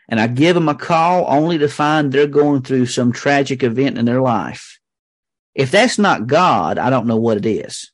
[0.09, 3.99] And I give them a call only to find they're going through some tragic event
[3.99, 4.79] in their life
[5.55, 7.91] if that's not God, I don't know what it is.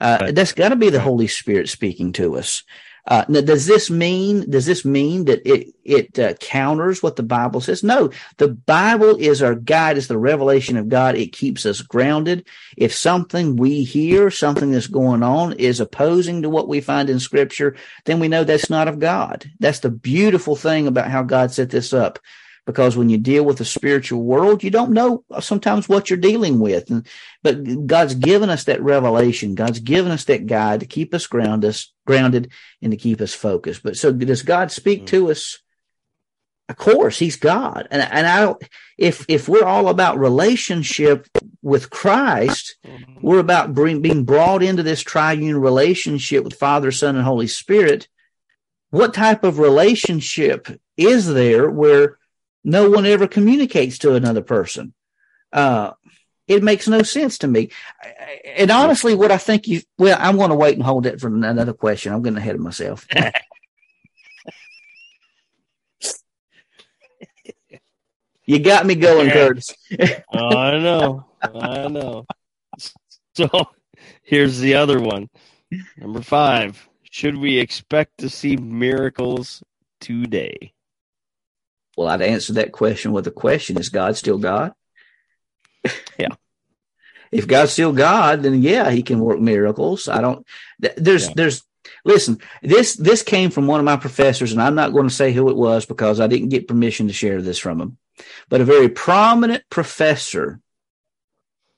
[0.00, 0.34] Uh, right.
[0.34, 2.62] That's got to be the Holy Spirit speaking to us.
[3.06, 7.22] Uh, now, does this mean does this mean that it it uh, counters what the
[7.22, 7.82] Bible says?
[7.82, 9.98] No, the Bible is our guide.
[9.98, 11.14] It's the revelation of God.
[11.14, 12.46] It keeps us grounded.
[12.78, 17.20] If something we hear, something that's going on, is opposing to what we find in
[17.20, 17.76] Scripture,
[18.06, 19.50] then we know that's not of God.
[19.60, 22.18] That's the beautiful thing about how God set this up
[22.66, 26.58] because when you deal with the spiritual world, you don't know sometimes what you're dealing
[26.58, 26.90] with.
[26.90, 27.06] And,
[27.42, 29.54] but God's given us that revelation.
[29.54, 33.34] God's given us that guide to keep us ground us, grounded and to keep us
[33.34, 33.82] focused.
[33.82, 35.06] But so does God speak mm-hmm.
[35.06, 35.58] to us?
[36.70, 37.86] Of course, he's God.
[37.90, 38.62] And, and I don't,
[38.96, 41.28] if, if we're all about relationship
[41.60, 43.20] with Christ, mm-hmm.
[43.20, 48.08] we're about bring, being brought into this triune relationship with Father, Son, and Holy Spirit.
[48.88, 52.16] What type of relationship is there where
[52.64, 54.94] no one ever communicates to another person.
[55.52, 55.92] Uh,
[56.46, 57.70] It makes no sense to me.
[58.44, 61.28] And honestly, what I think you, well, I'm going to wait and hold it for
[61.28, 62.12] another question.
[62.12, 63.06] I'm getting ahead of myself.
[68.46, 69.74] you got me going, Curtis.
[70.32, 71.26] I know.
[71.42, 72.26] I know.
[73.36, 73.48] So
[74.22, 75.28] here's the other one.
[75.96, 76.88] Number five.
[77.10, 79.62] Should we expect to see miracles
[80.00, 80.73] today?
[81.96, 84.72] Well, I'd answer that question with a question Is God still God?
[86.18, 86.28] Yeah.
[87.32, 90.08] if God's still God, then yeah, he can work miracles.
[90.08, 90.46] I don't,
[90.78, 91.32] there's, yeah.
[91.34, 91.62] there's,
[92.04, 95.32] listen, this, this came from one of my professors, and I'm not going to say
[95.32, 97.98] who it was because I didn't get permission to share this from him,
[98.48, 100.60] but a very prominent professor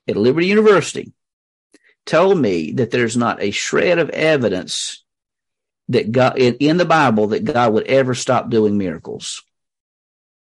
[0.07, 1.13] at Liberty University
[2.05, 5.05] told me that there's not a shred of evidence
[5.89, 9.43] that God in, in the Bible that God would ever stop doing miracles.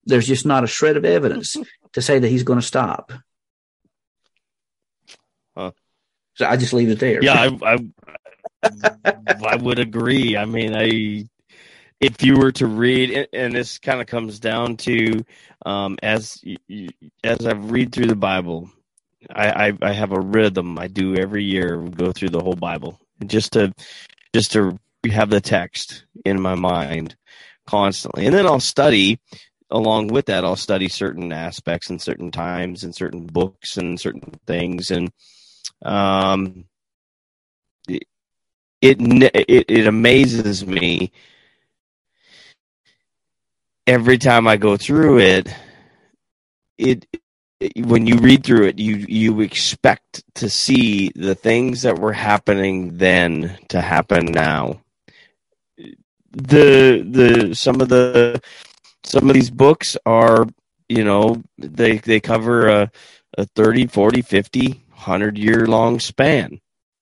[0.05, 1.55] There's just not a shred of evidence
[1.93, 3.11] to say that he's going to stop.
[5.55, 5.71] Huh.
[6.35, 7.23] So I just leave it there.
[7.23, 7.77] Yeah, I,
[8.63, 10.37] I, I would agree.
[10.37, 11.27] I mean, I
[11.99, 15.25] if you were to read, and this kind of comes down to
[15.65, 16.41] um, as
[17.23, 18.71] as I read through the Bible,
[19.29, 21.77] I, I, I have a rhythm I do every year.
[21.77, 23.73] Go through the whole Bible just to
[24.33, 24.77] just to
[25.11, 27.15] have the text in my mind
[27.67, 29.19] constantly, and then I'll study
[29.71, 30.45] along with that.
[30.45, 35.11] I'll study certain aspects and certain times and certain books and certain things, and
[35.83, 36.65] um,
[37.87, 38.03] it
[38.81, 41.11] it, it amazes me
[43.87, 45.49] every time I go through it.
[46.77, 47.07] It
[47.77, 52.97] when you read through it, you you expect to see the things that were happening
[52.97, 54.81] then to happen now.
[56.31, 58.41] The the some of the
[59.09, 60.45] some of these books are
[60.87, 62.91] you know they they cover a,
[63.37, 66.59] a 30 40 50 100 year long span.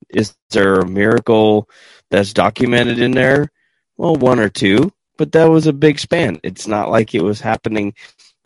[0.09, 1.69] Is there a miracle
[2.09, 3.51] that's documented in there?
[3.97, 6.39] Well one or two but that was a big span.
[6.43, 7.95] It's not like it was happening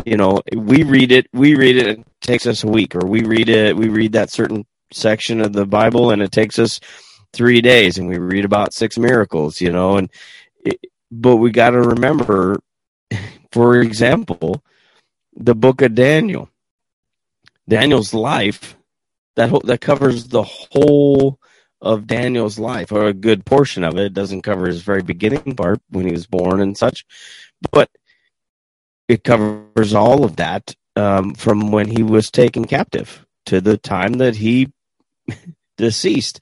[0.05, 3.23] you know, we read it, we read it, it takes us a week, or we
[3.23, 6.79] read it, we read that certain section of the Bible, and it takes us
[7.33, 10.09] three days, and we read about six miracles, you know, and
[10.65, 10.79] it,
[11.11, 12.59] but we got to remember,
[13.51, 14.63] for example,
[15.35, 16.49] the book of Daniel,
[17.67, 18.77] Daniel's life,
[19.35, 21.39] that whole, that covers the whole
[21.81, 24.05] of Daniel's life, or a good portion of it.
[24.05, 27.05] It doesn't cover his very beginning part when he was born and such,
[27.71, 27.89] but
[29.07, 34.13] it covers all of that um, from when he was taken captive to the time
[34.13, 34.71] that he
[35.77, 36.39] deceased.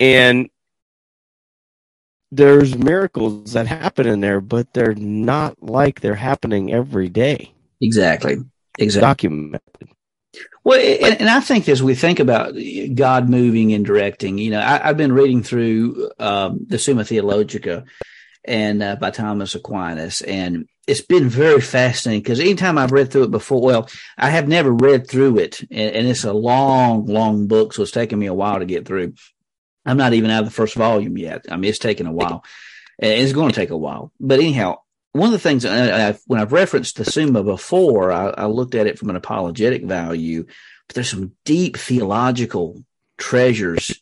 [0.00, 0.48] And
[2.36, 7.52] there's miracles that happen in there, but they're not like they're happening every day.
[7.80, 8.36] Exactly.
[8.78, 9.06] Exactly.
[9.06, 9.88] Documented.
[10.64, 12.54] Well, and, and, I think as we think about
[12.94, 17.84] God moving and directing, you know, I, have been reading through um, the Summa Theologica
[18.44, 23.24] and uh, by Thomas Aquinas, and it's been very fascinating because anytime I've read through
[23.24, 27.46] it before, well, I have never read through it, and, and, it's a long, long
[27.46, 29.14] book, so it's taken me a while to get through.
[29.86, 31.46] I'm not even out of the first volume yet.
[31.50, 32.44] I mean, it's taken a while.
[33.02, 34.78] Uh, it's going to take a while, but anyhow,
[35.12, 38.74] one of the things I, I, when I've referenced the Summa before, I, I looked
[38.74, 40.44] at it from an apologetic value,
[40.86, 42.84] but there's some deep theological
[43.16, 43.98] treasures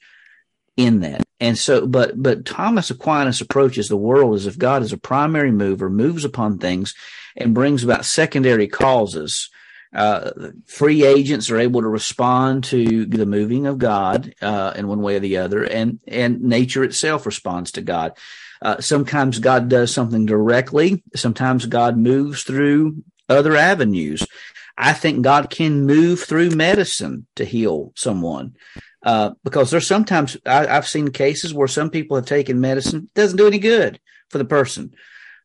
[0.77, 1.23] in that.
[1.39, 5.53] And so, but, but Thomas Aquinas approaches the world as if God is a primary
[5.53, 6.95] mover, moves upon things
[7.37, 9.51] and brings about secondary causes.
[9.95, 10.31] Uh,
[10.67, 15.17] free agents are able to respond to the moving of God, uh, in one way
[15.17, 18.17] or the other, and, and nature itself responds to God.
[18.61, 21.03] Uh, sometimes God does something directly.
[21.15, 24.27] Sometimes God moves through other avenues.
[24.77, 28.57] I think God can move through medicine to heal someone.
[29.05, 33.37] Uh, because there's sometimes I, have seen cases where some people have taken medicine doesn't
[33.37, 34.95] do any good for the person,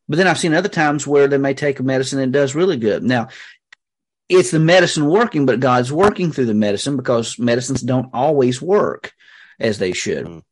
[0.07, 2.55] but then I've seen other times where they may take a medicine and it does
[2.55, 3.03] really good.
[3.03, 3.27] Now,
[4.29, 9.13] it's the medicine working, but God's working through the medicine because medicines don't always work
[9.59, 10.25] as they should.
[10.25, 10.43] Mm.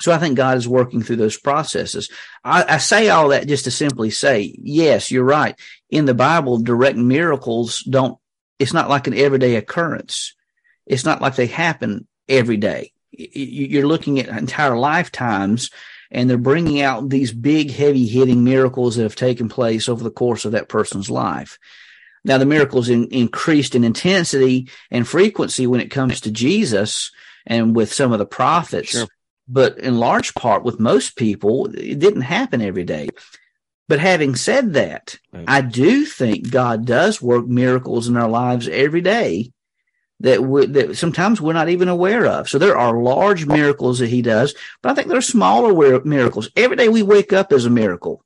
[0.00, 2.08] So I think God is working through those processes.
[2.44, 5.58] I, I, say all that just to simply say, yes, you're right.
[5.90, 8.16] In the Bible, direct miracles don't,
[8.60, 10.36] it's not like an everyday occurrence.
[10.86, 12.92] It's not like they happen every day.
[13.10, 15.70] You're looking at entire lifetimes
[16.12, 20.10] and they're bringing out these big, heavy hitting miracles that have taken place over the
[20.10, 21.58] course of that person's life.
[22.28, 27.10] Now, the miracles in, increased in intensity and frequency when it comes to Jesus
[27.46, 28.90] and with some of the prophets.
[28.90, 29.08] Sure.
[29.48, 33.08] But in large part, with most people, it didn't happen every day.
[33.88, 35.46] But having said that, right.
[35.48, 39.50] I do think God does work miracles in our lives every day
[40.20, 42.50] that, we, that sometimes we're not even aware of.
[42.50, 46.50] So there are large miracles that he does, but I think there are smaller miracles.
[46.54, 48.22] Every day we wake up is a miracle.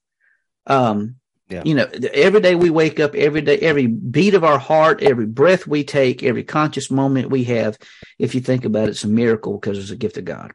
[0.66, 1.20] Um,
[1.52, 1.62] yeah.
[1.64, 5.26] You know, every day we wake up, every day, every beat of our heart, every
[5.26, 7.76] breath we take, every conscious moment we have,
[8.18, 10.52] if you think about it, it's a miracle because it's a gift of God.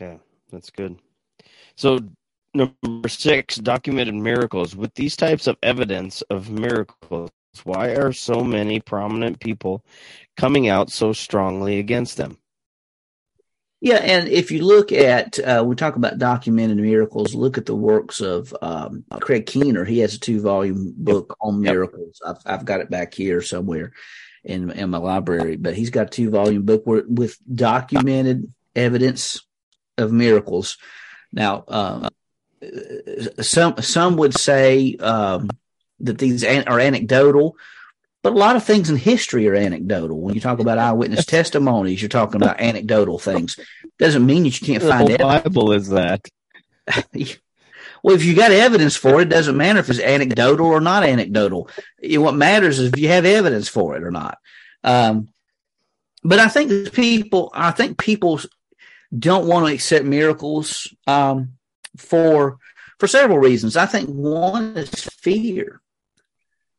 [0.00, 0.16] Yeah,
[0.50, 0.98] that's good.
[1.76, 2.00] So,
[2.52, 4.74] number six, documented miracles.
[4.74, 7.30] With these types of evidence of miracles,
[7.62, 9.84] why are so many prominent people
[10.36, 12.38] coming out so strongly against them?
[13.84, 17.76] Yeah, and if you look at, uh, we talk about documented miracles, look at the
[17.76, 19.84] works of um, Craig Keener.
[19.84, 22.18] He has a two volume book on miracles.
[22.26, 23.92] I've, I've got it back here somewhere
[24.42, 29.42] in, in my library, but he's got a two volume book where, with documented evidence
[29.98, 30.78] of miracles.
[31.30, 32.08] Now, um,
[33.42, 35.50] some some would say um,
[36.00, 37.58] that these are anecdotal.
[38.24, 40.18] But a lot of things in history are anecdotal.
[40.18, 43.60] When you talk about eyewitness testimonies, you're talking about anecdotal things.
[43.98, 46.26] Doesn't mean that you can't find the Bible is that.
[48.02, 51.04] well, if you got evidence for it, it doesn't matter if it's anecdotal or not
[51.04, 51.68] anecdotal.
[52.02, 54.38] what matters is if you have evidence for it or not.
[54.82, 55.28] Um,
[56.22, 58.40] but I think people, I think people
[59.16, 61.58] don't want to accept miracles um,
[61.98, 62.56] for
[62.98, 63.76] for several reasons.
[63.76, 65.82] I think one is fear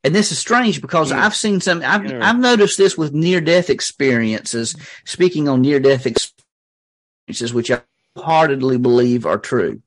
[0.06, 1.26] and this is strange because yeah.
[1.26, 2.20] I've seen some, I've, yeah.
[2.22, 7.82] I've noticed this with near death experiences, speaking on near death experiences, which I
[8.16, 9.82] heartedly believe are true.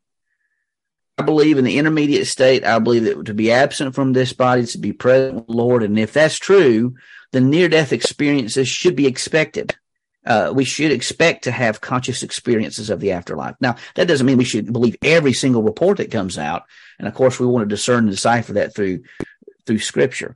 [1.19, 2.65] I believe in the intermediate state.
[2.65, 5.85] I believe that to be absent from this body, to be present Lord.
[5.85, 6.97] And if that's true,
[7.31, 9.77] the near death experiences should be expected.
[10.27, 13.55] Uh, we should expect to have conscious experiences of the afterlife.
[13.61, 16.65] Now, that doesn't mean we should believe every single report that comes out.
[16.99, 19.05] And of course, we want to discern and decipher that through
[19.69, 20.35] through scripture.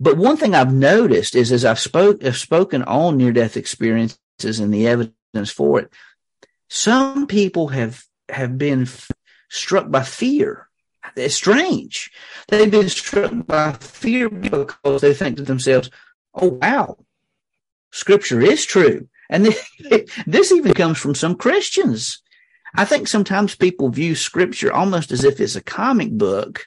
[0.00, 4.58] But one thing I've noticed is as I've spoke have spoken on near death experiences
[4.58, 5.92] and the evidence for it,
[6.68, 9.10] some people have have been f-
[9.48, 10.68] struck by fear.
[11.14, 12.10] It's strange.
[12.48, 15.90] They've been struck by fear because they think to themselves,
[16.34, 16.98] "Oh wow,
[17.92, 19.46] Scripture is true." And
[20.26, 22.22] this even comes from some Christians.
[22.74, 26.66] I think sometimes people view Scripture almost as if it's a comic book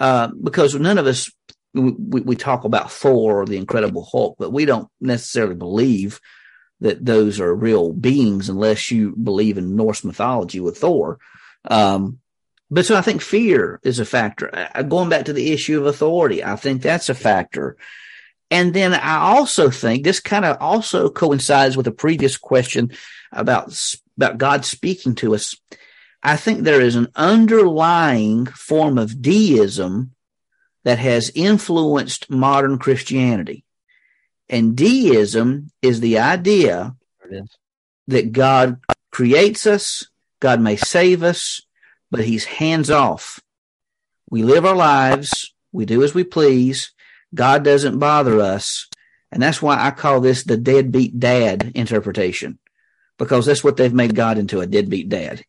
[0.00, 1.30] uh, because none of us
[1.72, 6.20] we, we talk about Thor or the Incredible Hulk, but we don't necessarily believe
[6.80, 11.18] that those are real beings unless you believe in Norse mythology with Thor.
[11.64, 12.18] Um,
[12.70, 14.68] but so I think fear is a factor.
[14.88, 17.76] Going back to the issue of authority, I think that's a factor.
[18.50, 22.92] And then I also think this kind of also coincides with a previous question
[23.32, 23.76] about,
[24.16, 25.54] about God speaking to us.
[26.22, 30.12] I think there is an underlying form of deism
[30.84, 33.64] that has influenced modern Christianity.
[34.48, 36.96] And deism is the idea
[38.08, 40.06] that God creates us,
[40.40, 41.62] God may save us,
[42.10, 43.40] but he's hands off.
[44.28, 46.92] We live our lives, we do as we please,
[47.34, 48.88] God doesn't bother us.
[49.32, 52.58] And that's why I call this the deadbeat dad interpretation,
[53.18, 55.44] because that's what they've made God into a deadbeat dad.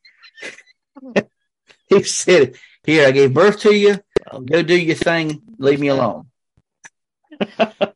[1.87, 3.99] he said, Here, I gave birth to you.
[4.45, 5.41] Go do your thing.
[5.57, 6.27] Leave me alone.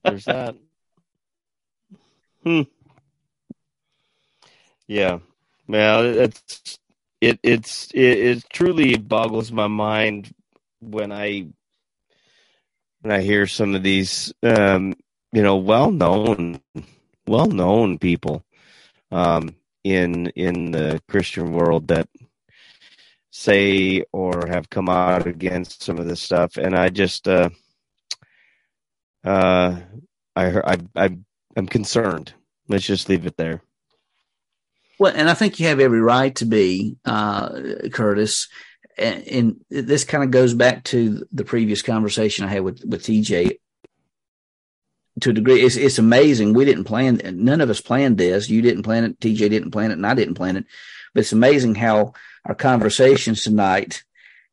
[0.04, 0.56] There's that.
[2.44, 2.62] Hmm.
[4.88, 5.20] Yeah.
[5.68, 6.80] Well, it's
[7.22, 10.34] it it's it, it truly boggles my mind
[10.80, 11.48] when I
[13.02, 14.94] when I hear some of these um,
[15.32, 16.62] you know well known
[17.28, 18.44] well known people
[19.12, 22.08] um, in in the Christian world that
[23.36, 27.50] say or have come out against some of this stuff, and I just uh,
[29.26, 29.78] uh,
[30.36, 31.18] I, I I
[31.58, 32.34] I'm concerned.
[32.70, 33.62] Let's just leave it there.
[34.98, 37.60] Well, and I think you have every right to be, uh,
[37.92, 38.48] Curtis.
[38.98, 43.04] And, and this kind of goes back to the previous conversation I had with with
[43.04, 43.58] TJ.
[45.22, 46.54] To a degree, it's it's amazing.
[46.54, 47.20] We didn't plan.
[47.26, 48.50] None of us planned this.
[48.50, 49.20] You didn't plan it.
[49.20, 50.66] TJ didn't plan it, and I didn't plan it.
[51.14, 52.14] But it's amazing how
[52.46, 54.04] our conversations tonight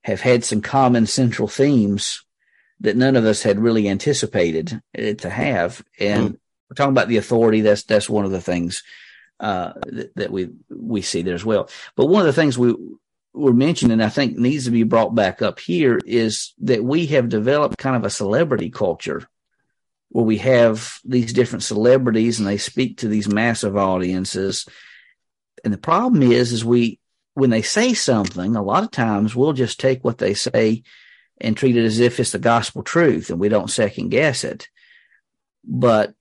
[0.02, 2.24] have had some common central themes
[2.80, 5.84] that none of us had really anticipated it to have.
[6.00, 6.38] And mm.
[6.68, 7.60] we're talking about the authority.
[7.60, 8.82] That's that's one of the things
[9.38, 11.68] uh, that, that, we we see there as well.
[11.96, 12.74] But one of the things we
[13.34, 17.28] were mentioning, I think needs to be brought back up here, is that we have
[17.28, 19.26] developed kind of a celebrity culture
[20.08, 24.66] where we have these different celebrities and they speak to these massive audiences.
[25.64, 26.98] And the problem is, is we
[27.34, 30.82] when they say something, a lot of times we'll just take what they say
[31.40, 34.68] and treat it as if it's the gospel truth and we don't second guess it.
[35.64, 36.14] But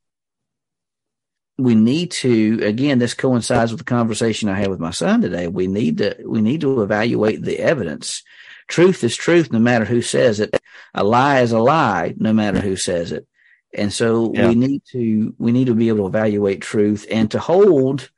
[1.57, 5.47] we need to again this coincides with the conversation i had with my son today.
[5.47, 8.23] We need to we need to evaluate the evidence.
[8.67, 10.57] Truth is truth no matter who says it.
[10.93, 13.27] A lie is a lie no matter who says it.
[13.73, 14.47] And so yeah.
[14.47, 18.09] we need to we need to be able to evaluate truth and to hold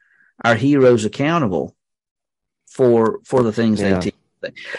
[0.44, 1.76] our heroes accountable
[2.74, 4.00] for for the things yeah.
[4.00, 4.16] they teach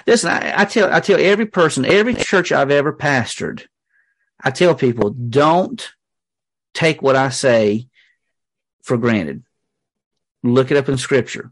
[0.07, 3.63] listen I, I tell i tell every person every church i've ever pastored
[4.43, 5.91] i tell people don't
[6.75, 7.87] take what i say
[8.85, 9.43] for granted.
[10.45, 11.51] Look it up in scripture.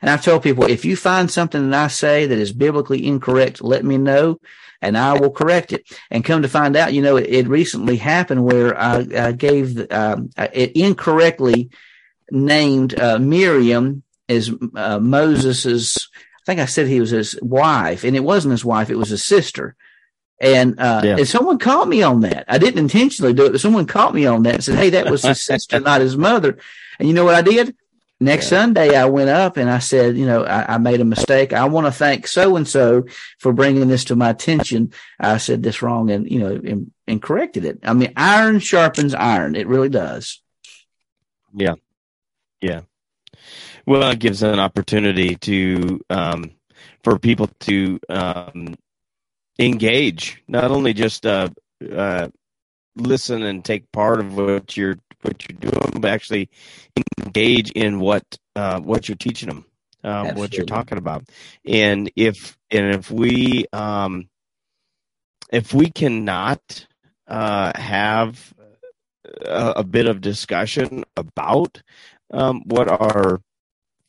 [0.00, 3.62] And I've told people, if you find something that I say that is biblically incorrect,
[3.62, 4.40] let me know
[4.80, 5.86] and I will correct it.
[6.10, 9.92] And come to find out, you know, it, it recently happened where I, I gave,
[9.92, 11.70] um, it incorrectly
[12.30, 18.16] named uh, Miriam as uh, Moses's, I think I said he was his wife and
[18.16, 18.90] it wasn't his wife.
[18.90, 19.76] It was his sister.
[20.40, 21.16] And, uh, yeah.
[21.18, 22.44] and someone caught me on that.
[22.48, 25.10] I didn't intentionally do it, but someone caught me on that and said, Hey, that
[25.10, 26.58] was his sister, not his mother.
[26.98, 27.76] And you know what I did?
[28.22, 28.60] Next yeah.
[28.60, 31.52] Sunday, I went up and I said, you know, I, I made a mistake.
[31.52, 33.04] I want to thank so and so
[33.40, 34.92] for bringing this to my attention.
[35.18, 37.80] I said this wrong and, you know, and, and corrected it.
[37.82, 39.56] I mean, iron sharpens iron.
[39.56, 40.40] It really does.
[41.52, 41.74] Yeah.
[42.60, 42.82] Yeah.
[43.86, 46.52] Well, it gives an opportunity to, um,
[47.02, 48.74] for people to, um,
[49.58, 51.48] engage, not only just uh,
[51.94, 52.28] uh,
[52.96, 56.50] listen and take part of what you're what you're doing, but actually
[57.24, 58.24] engage in what
[58.56, 59.64] uh, what you're teaching them,
[60.02, 61.24] uh, what you're talking about.
[61.64, 64.28] And if and if we um,
[65.52, 66.86] if we cannot
[67.28, 68.52] uh, have
[69.46, 71.80] a, a, bit of discussion about
[72.32, 73.40] um, what our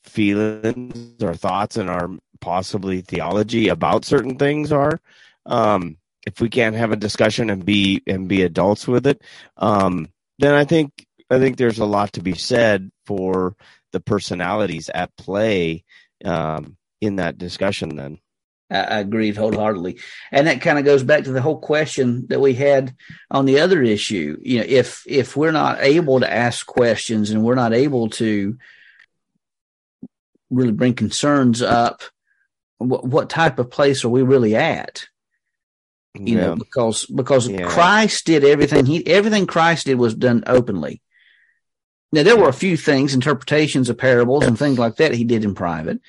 [0.03, 2.09] feelings, our thoughts, and our
[2.41, 4.99] possibly theology about certain things are,
[5.45, 9.21] um, if we can't have a discussion and be and be adults with it,
[9.57, 10.07] um,
[10.39, 13.55] then I think I think there's a lot to be said for
[13.91, 15.83] the personalities at play
[16.23, 17.95] um, in that discussion.
[17.95, 18.19] Then
[18.69, 19.99] I agree wholeheartedly,
[20.31, 22.95] and that kind of goes back to the whole question that we had
[23.29, 24.37] on the other issue.
[24.41, 28.57] You know, if if we're not able to ask questions and we're not able to
[30.49, 32.01] really bring concerns up,
[32.77, 35.07] what, what type of place are we really at?
[36.15, 36.47] you yeah.
[36.47, 37.65] know, because because yeah.
[37.65, 41.01] Christ did everything he everything Christ did was done openly.
[42.11, 45.43] Now there were a few things, interpretations of parables and things like that he did
[45.43, 45.99] in private,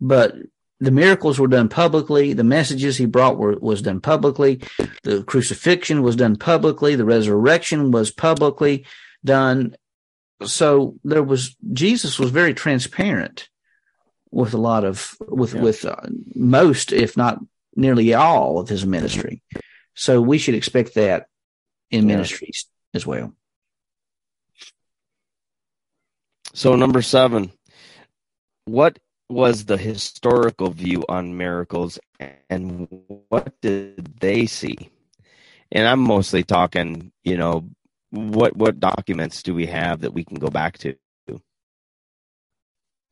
[0.00, 0.34] but
[0.80, 2.34] the miracles were done publicly.
[2.34, 4.60] The messages he brought were was done publicly.
[5.02, 6.94] The crucifixion was done publicly.
[6.94, 8.86] The resurrection was publicly
[9.24, 9.74] done.
[10.44, 13.48] So there was Jesus was very transparent
[14.30, 15.62] with a lot of with yeah.
[15.62, 15.96] with uh,
[16.34, 17.38] most, if not
[17.74, 19.42] nearly all of his ministry.
[19.94, 21.26] So we should expect that
[21.90, 22.16] in yeah.
[22.16, 23.34] ministries as well.
[26.54, 27.52] So, number seven,
[28.64, 28.98] what
[29.28, 31.98] was the historical view on miracles
[32.48, 32.88] and
[33.28, 34.90] what did they see?
[35.70, 37.68] And I'm mostly talking, you know,
[38.10, 40.96] what what documents do we have that we can go back to?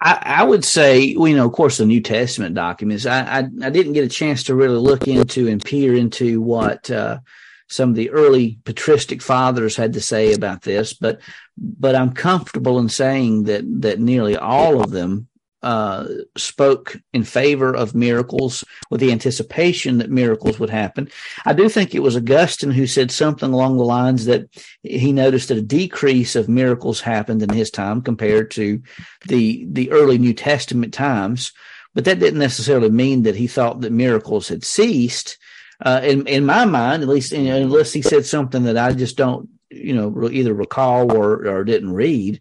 [0.00, 3.06] I, I, would say, you know, of course, the New Testament documents.
[3.06, 6.90] I, I, I didn't get a chance to really look into and peer into what
[6.90, 7.20] uh,
[7.68, 11.20] some of the early patristic fathers had to say about this, but
[11.56, 15.28] but I'm comfortable in saying that that nearly all of them
[15.66, 16.06] uh,
[16.36, 21.08] spoke in favor of miracles with the anticipation that miracles would happen.
[21.44, 24.48] I do think it was Augustine who said something along the lines that
[24.84, 28.80] he noticed that a decrease of miracles happened in his time compared to
[29.26, 31.52] the the early New Testament times.
[31.94, 35.36] But that didn't necessarily mean that he thought that miracles had ceased.
[35.84, 39.48] Uh, in in my mind, at least, unless he said something that I just don't,
[39.70, 42.40] you know, either recall or or didn't read,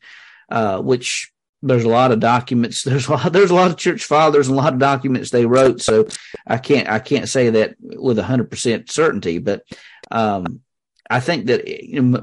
[0.52, 1.32] uh, which
[1.66, 2.84] there's a lot of documents.
[2.86, 5.46] There's a lot, there's a lot of church fathers and a lot of documents they
[5.46, 5.82] wrote.
[5.82, 6.08] So
[6.46, 9.64] I can't, I can't say that with hundred percent certainty, but,
[10.12, 10.62] um,
[11.10, 11.68] I think that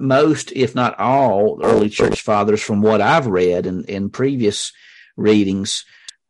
[0.01, 4.73] most, if not all, early church fathers, from what I've read in, in previous
[5.17, 5.85] readings,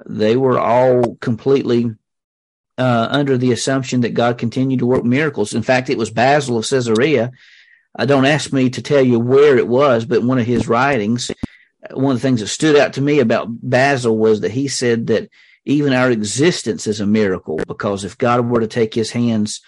[0.07, 1.95] they were all completely
[2.77, 5.55] uh, under the assumption that God continued to work miracles.
[5.55, 7.33] In fact, it was Basil of Caesarea.
[7.99, 11.31] Uh, don't ask me to tell you where it was, but one of his writings,
[11.91, 15.09] one of the things that stood out to me about Basil was that he said
[15.09, 15.29] that
[15.65, 19.61] even our existence is a miracle because if God were to take his hands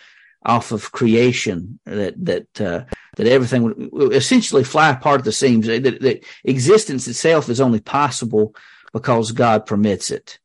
[0.44, 2.84] off of creation, that that uh,
[3.16, 5.66] that everything would essentially fly apart at the seams.
[5.66, 8.54] That, that existence itself is only possible
[8.92, 10.38] because God permits it,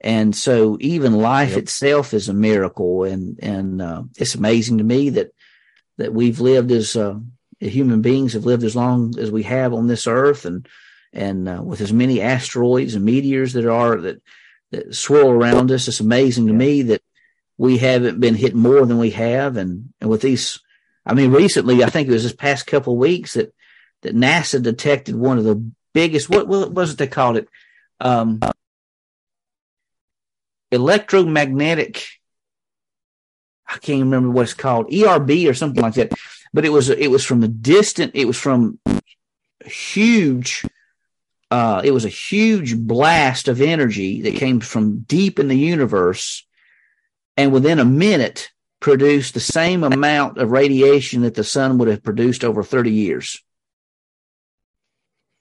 [0.00, 1.58] and so even life yep.
[1.58, 3.04] itself is a miracle.
[3.04, 5.32] And and uh, it's amazing to me that
[5.98, 7.18] that we've lived as uh,
[7.60, 10.66] human beings have lived as long as we have on this earth, and
[11.14, 14.20] and uh, with as many asteroids and meteors that are that
[14.72, 16.58] that swirl around us, it's amazing to yeah.
[16.58, 17.02] me that
[17.56, 19.56] we haven't been hit more than we have.
[19.56, 20.60] And and with these,
[21.06, 23.54] I mean, recently I think it was this past couple of weeks that
[24.02, 26.28] that NASA detected one of the biggest.
[26.28, 27.48] What, what was it they called it?
[28.00, 28.40] Um,
[30.72, 32.04] electromagnetic.
[33.66, 36.12] I can't remember what it's called, ERB or something like that.
[36.52, 38.12] But it was it was from the distant.
[38.14, 40.64] It was from a huge
[41.54, 46.44] uh, it was a huge blast of energy that came from deep in the universe,
[47.36, 48.50] and within a minute
[48.80, 53.40] produced the same amount of radiation that the sun would have produced over 30 years.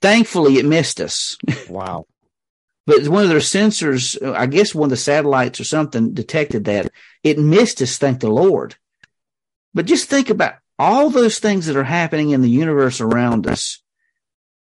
[0.04, 1.36] Thankfully, it missed us.
[1.68, 2.06] Wow.
[2.86, 6.92] but one of their sensors, I guess one of the satellites or something, detected that.
[7.24, 8.76] It missed us, thank the Lord.
[9.74, 13.82] But just think about all those things that are happening in the universe around us.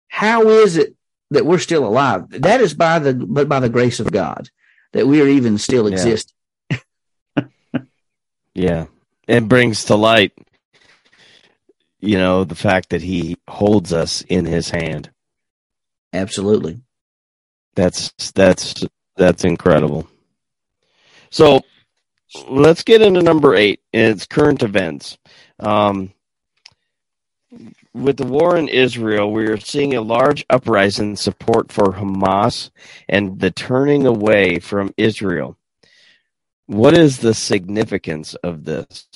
[0.06, 0.94] How is it
[1.30, 2.28] that we're still alive.
[2.30, 4.48] That is by the but by the grace of God
[4.92, 5.92] that we are even still yeah.
[5.92, 6.34] exist.
[8.54, 8.86] yeah.
[9.28, 10.32] It brings to light
[12.00, 15.10] you know the fact that he holds us in his hand.
[16.12, 16.80] Absolutely.
[17.74, 18.84] That's that's
[19.16, 20.08] that's incredible.
[21.30, 21.62] So
[22.48, 23.80] let's get into number eight.
[23.92, 25.18] It's current events.
[25.60, 26.12] Um,
[27.92, 32.70] with the war in Israel, we are seeing a large uprising in support for Hamas
[33.08, 35.56] and the turning away from Israel.
[36.66, 39.08] What is the significance of this?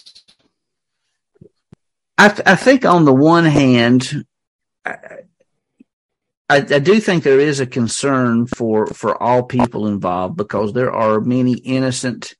[2.19, 4.25] I, th- I think, on the one hand,
[4.85, 4.97] I,
[6.49, 10.93] I, I, do think there is a concern for, for all people involved because there
[10.93, 12.35] are many innocent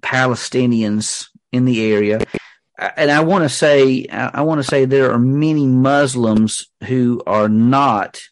[0.00, 2.20] Palestinians in the area
[2.78, 7.48] and I want to say, I want to say there are many Muslims who are
[7.48, 8.22] not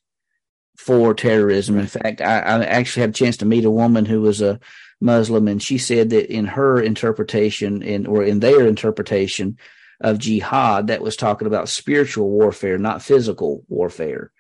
[0.76, 1.78] for terrorism.
[1.78, 4.60] In fact, I, I, actually had a chance to meet a woman who was a
[5.00, 9.58] Muslim, and she said that in her interpretation, in or in their interpretation
[10.00, 14.30] of jihad, that was talking about spiritual warfare, not physical warfare.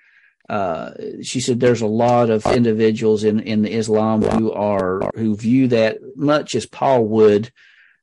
[0.48, 0.92] Uh,
[1.22, 5.98] she said there's a lot of individuals in in Islam who are who view that
[6.14, 7.50] much as Paul would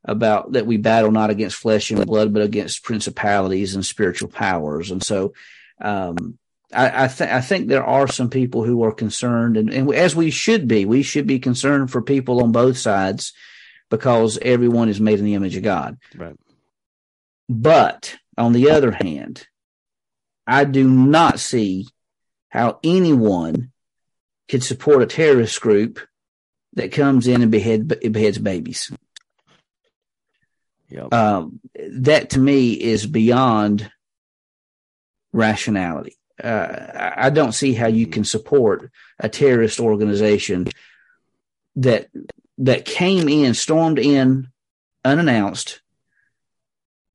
[0.05, 4.91] about that we battle not against flesh and blood, but against principalities and spiritual powers.
[4.91, 5.33] And so,
[5.79, 6.37] um,
[6.73, 10.15] I, I, th- I think there are some people who are concerned, and, and as
[10.15, 13.33] we should be, we should be concerned for people on both sides
[13.89, 15.97] because everyone is made in the image of God.
[16.15, 16.35] Right.
[17.47, 19.47] But on the other hand,
[20.47, 21.87] I do not see
[22.49, 23.71] how anyone
[24.49, 25.99] could support a terrorist group
[26.73, 28.91] that comes in and behead, beheads babies.
[30.93, 31.11] Yep.
[31.11, 33.91] Um, that to me is beyond
[35.31, 36.17] rationality.
[36.41, 40.67] Uh, I don't see how you can support a terrorist organization
[41.77, 42.09] that
[42.59, 44.49] that came in, stormed in
[45.03, 45.81] unannounced,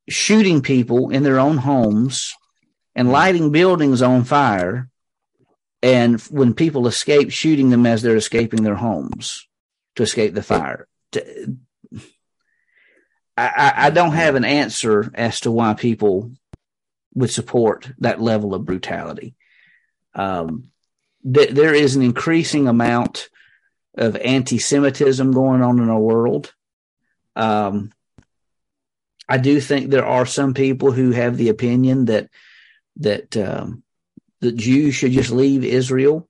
[0.09, 2.35] shooting people in their own homes
[2.97, 4.89] and lighting buildings on fire.
[5.83, 9.47] And when people escape, shooting them as they're escaping their homes
[9.95, 10.89] to escape the fire.
[13.39, 16.33] I, I don't have an answer as to why people
[17.15, 19.35] would support that level of brutality.
[20.15, 20.71] Um,
[21.23, 23.29] th- there is an increasing amount
[23.97, 26.53] of anti-Semitism going on in our world.
[27.37, 27.93] Um,
[29.29, 32.31] I do think there are some people who have the opinion that
[32.97, 33.83] that um,
[34.41, 36.29] the Jews should just leave Israel.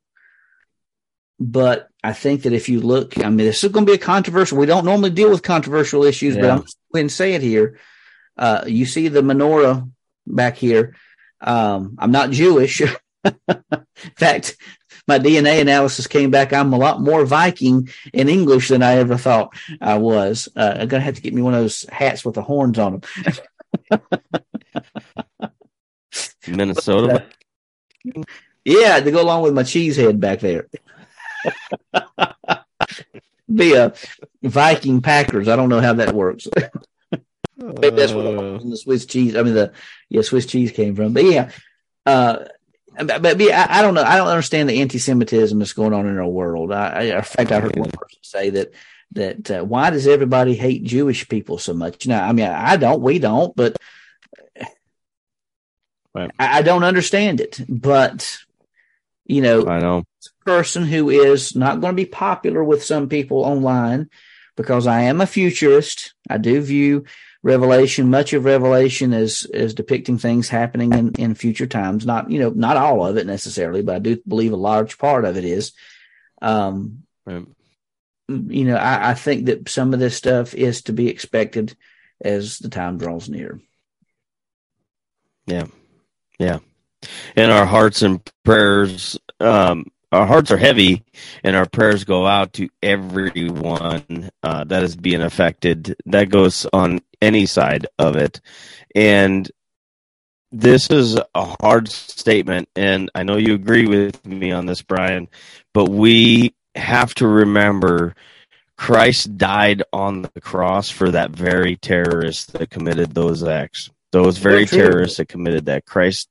[1.41, 4.03] But I think that if you look, I mean, this is going to be a
[4.05, 4.59] controversial.
[4.59, 6.43] We don't normally deal with controversial issues, yeah.
[6.43, 7.79] but I'm going to say it here.
[8.37, 9.91] Uh, you see the menorah
[10.27, 10.97] back here.
[11.41, 12.81] Um, I'm not Jewish.
[13.25, 14.57] In fact,
[15.09, 16.53] my DNA analysis came back.
[16.53, 20.49] I'm a lot more Viking in English than I ever thought I was.
[20.55, 23.01] Uh, I'm gonna have to get me one of those hats with the horns on
[23.01, 23.03] them.
[26.47, 27.27] Minnesota.
[28.05, 28.23] But, uh,
[28.65, 30.69] yeah, to go along with my cheese head back there.
[33.53, 33.95] Be a
[34.43, 35.49] Viking Packers.
[35.49, 36.47] I don't know how that works.
[37.57, 38.59] Maybe that's where uh.
[38.59, 39.35] the Swiss cheese.
[39.35, 39.73] I mean, the
[40.09, 41.13] yeah Swiss cheese came from.
[41.13, 41.51] But yeah,
[42.07, 42.45] uh,
[42.97, 44.03] but, but yeah, I, I, don't know.
[44.03, 46.73] I don't understand the anti-Semitism that's going on in our world.
[46.73, 48.73] I, I in fact, I heard one person say that
[49.13, 52.07] that uh, why does everybody hate Jewish people so much?
[52.07, 53.03] Now, I mean, I don't.
[53.03, 53.55] We don't.
[53.57, 53.77] But
[56.15, 56.31] right.
[56.39, 57.61] I, I don't understand it.
[57.69, 58.39] But
[59.29, 60.05] you know, I know
[60.45, 64.09] person who is not going to be popular with some people online
[64.57, 66.15] because I am a futurist.
[66.29, 67.05] I do view
[67.43, 72.05] Revelation, much of Revelation is is depicting things happening in, in future times.
[72.05, 75.25] Not you know not all of it necessarily, but I do believe a large part
[75.25, 75.73] of it is.
[76.43, 77.47] Um, right.
[78.29, 81.77] You know, I, I think that some of this stuff is to be expected
[82.21, 83.61] as the time draws near.
[85.47, 85.67] Yeah,
[86.39, 86.59] yeah,
[87.37, 91.05] and our hearts and prayers um, our hearts are heavy
[91.45, 95.97] and our prayers go out to everyone uh, that is being affected.
[96.07, 98.41] That goes on any side of it.
[98.95, 99.51] And
[100.51, 102.71] this is a hard statement.
[102.75, 105.29] And I know you agree with me on this, Brian,
[105.75, 108.15] but we have to remember
[108.79, 113.91] Christ died on the cross for that very terrorist that committed those acts.
[114.11, 115.85] Those very terrorists that committed that.
[115.85, 116.31] Christ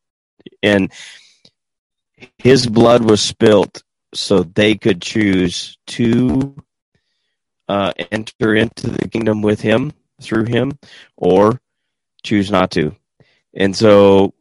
[0.61, 0.91] and
[2.37, 3.83] his blood was spilt
[4.13, 6.55] so they could choose to
[7.67, 9.91] uh, enter into the kingdom with him
[10.21, 10.77] through him
[11.15, 11.59] or
[12.23, 12.95] choose not to.
[13.53, 14.33] And so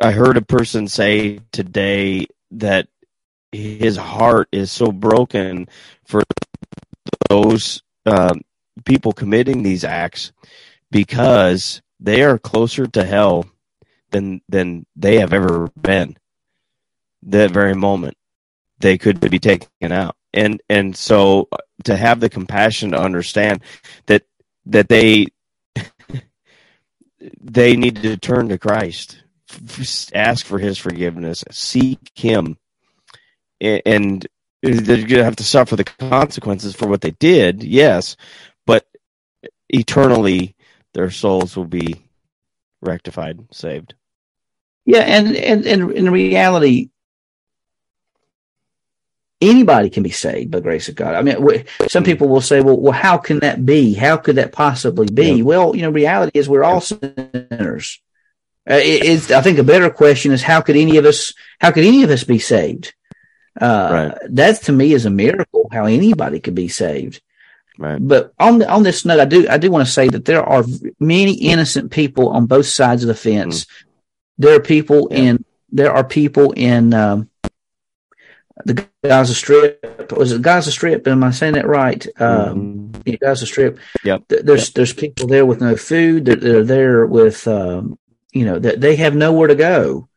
[0.00, 2.88] I heard a person say today that
[3.52, 5.68] his heart is so broken
[6.04, 6.22] for
[7.28, 8.42] those um,
[8.84, 10.32] people committing these acts
[10.90, 13.46] because they are closer to hell
[14.10, 16.16] than than they have ever been.
[17.22, 18.16] That very moment
[18.80, 20.16] they could be taken out.
[20.32, 23.62] And and so uh, to have the compassion to understand
[24.06, 24.24] that
[24.66, 25.28] that they
[27.40, 29.22] they need to turn to Christ
[30.14, 32.58] ask for his forgiveness seek him.
[33.60, 34.26] And
[34.62, 38.16] they're going to have to suffer the consequences for what they did yes
[38.66, 38.86] but
[39.68, 40.56] eternally
[40.94, 41.94] their souls will be
[42.80, 43.94] rectified saved
[44.88, 46.88] yeah and and, and in reality
[49.40, 51.14] anybody can be saved by grace of God.
[51.14, 53.94] I mean, some people will say, well, well, how can that be?
[53.94, 55.34] How could that possibly be?
[55.34, 55.44] Yeah.
[55.44, 58.00] Well, you know, reality is we're all sinners.
[58.68, 61.84] Uh, it, I think a better question is how could any of us, how could
[61.84, 62.94] any of us be saved?
[63.60, 64.18] Uh, right.
[64.30, 67.20] that to me is a miracle how anybody could be saved.
[67.78, 67.98] Right.
[68.00, 70.42] But on the, on this note, I do, I do want to say that there
[70.42, 70.64] are
[71.00, 73.64] many innocent people on both sides of the fence.
[73.64, 73.68] Mm.
[74.38, 75.18] There are people yeah.
[75.18, 77.28] in, there are people in, um,
[78.64, 80.12] the Gaza Strip.
[80.12, 81.06] Was it Gaza Strip?
[81.06, 82.06] Am I saying that right?
[82.20, 83.14] Um, mm-hmm.
[83.20, 83.78] Gaza Strip.
[84.04, 84.24] Yep.
[84.28, 84.74] There's yep.
[84.74, 86.24] there's people there with no food.
[86.24, 87.98] They're, they're there with um,
[88.32, 90.08] you know that they have nowhere to go,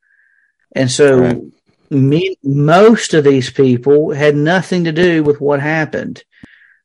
[0.76, 1.42] and so right.
[1.90, 6.24] me, most of these people had nothing to do with what happened.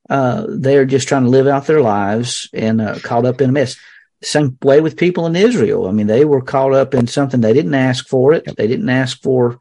[0.09, 3.51] Uh, they are just trying to live out their lives and uh, caught up in
[3.51, 3.77] a mess.
[4.23, 5.87] Same way with people in Israel.
[5.87, 8.57] I mean, they were caught up in something they didn't ask for it.
[8.57, 9.59] They didn't ask for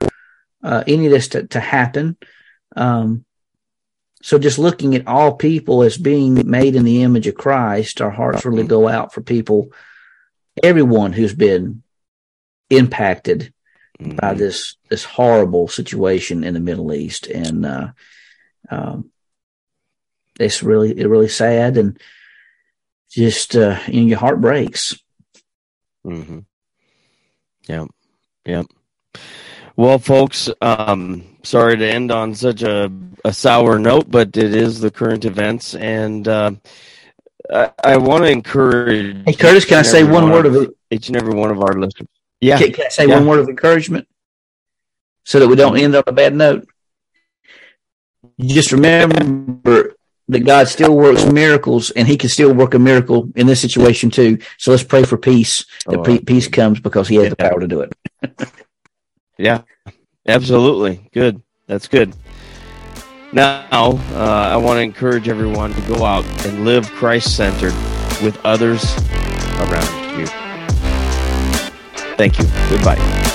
[0.63, 2.17] uh, any of this to, to happen.
[2.75, 3.25] Um,
[4.21, 8.09] so just looking at all people as being made in the image of Christ, our
[8.09, 9.71] hearts really go out for people,
[10.63, 11.83] everyone who's been
[12.71, 13.53] impacted
[13.99, 14.15] mm-hmm.
[14.15, 17.87] by this this horrible situation in the Middle East, and uh,
[18.69, 19.11] um,
[20.39, 21.99] it's really it really sad, and
[23.15, 24.93] just uh, you know, your heart breaks.
[26.05, 26.39] Mm-hmm.
[27.67, 27.85] Yeah,
[28.45, 28.63] yeah.
[29.77, 32.91] Well, folks, um, sorry to end on such a,
[33.23, 36.51] a sour note, but it is the current events, and uh,
[37.51, 39.25] I, I want to encourage.
[39.25, 40.69] Hey, Curtis, can I say one, one word of it?
[40.91, 42.09] Each and every one of our listeners.
[42.41, 42.57] Yeah.
[42.57, 43.15] Can, can I say yeah.
[43.15, 44.07] one word of encouragement
[45.23, 46.67] so that we don't end on a bad note?
[48.39, 49.94] Just remember
[50.27, 54.09] that God still works miracles and he can still work a miracle in this situation
[54.09, 54.39] too.
[54.57, 57.29] So let's pray for peace, that oh, peace comes because he has yeah.
[57.29, 57.93] the power to do it.
[59.37, 59.61] Yeah,
[60.27, 61.09] absolutely.
[61.13, 61.41] Good.
[61.67, 62.15] That's good.
[63.33, 67.73] Now, uh, I want to encourage everyone to go out and live Christ centered
[68.23, 68.97] with others
[69.59, 70.27] around you.
[72.15, 72.45] Thank you.
[72.69, 73.33] Goodbye.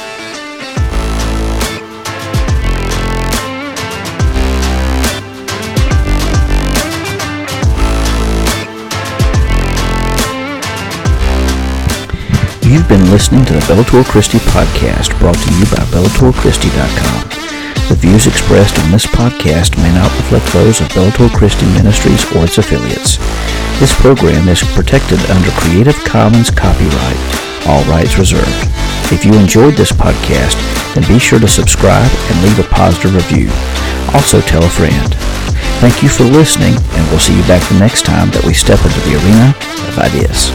[12.71, 17.27] You've been listening to the Bellator Christi podcast brought to you by BellatorChristi.com.
[17.91, 22.47] The views expressed on this podcast may not reflect those of Bellator Christi Ministries or
[22.47, 23.19] its affiliates.
[23.83, 27.19] This program is protected under Creative Commons copyright,
[27.67, 28.47] all rights reserved.
[29.11, 30.55] If you enjoyed this podcast,
[30.95, 33.51] then be sure to subscribe and leave a positive review.
[34.15, 35.11] Also tell a friend.
[35.83, 38.79] Thank you for listening, and we'll see you back the next time that we step
[38.87, 39.59] into the arena
[39.91, 40.55] of ideas.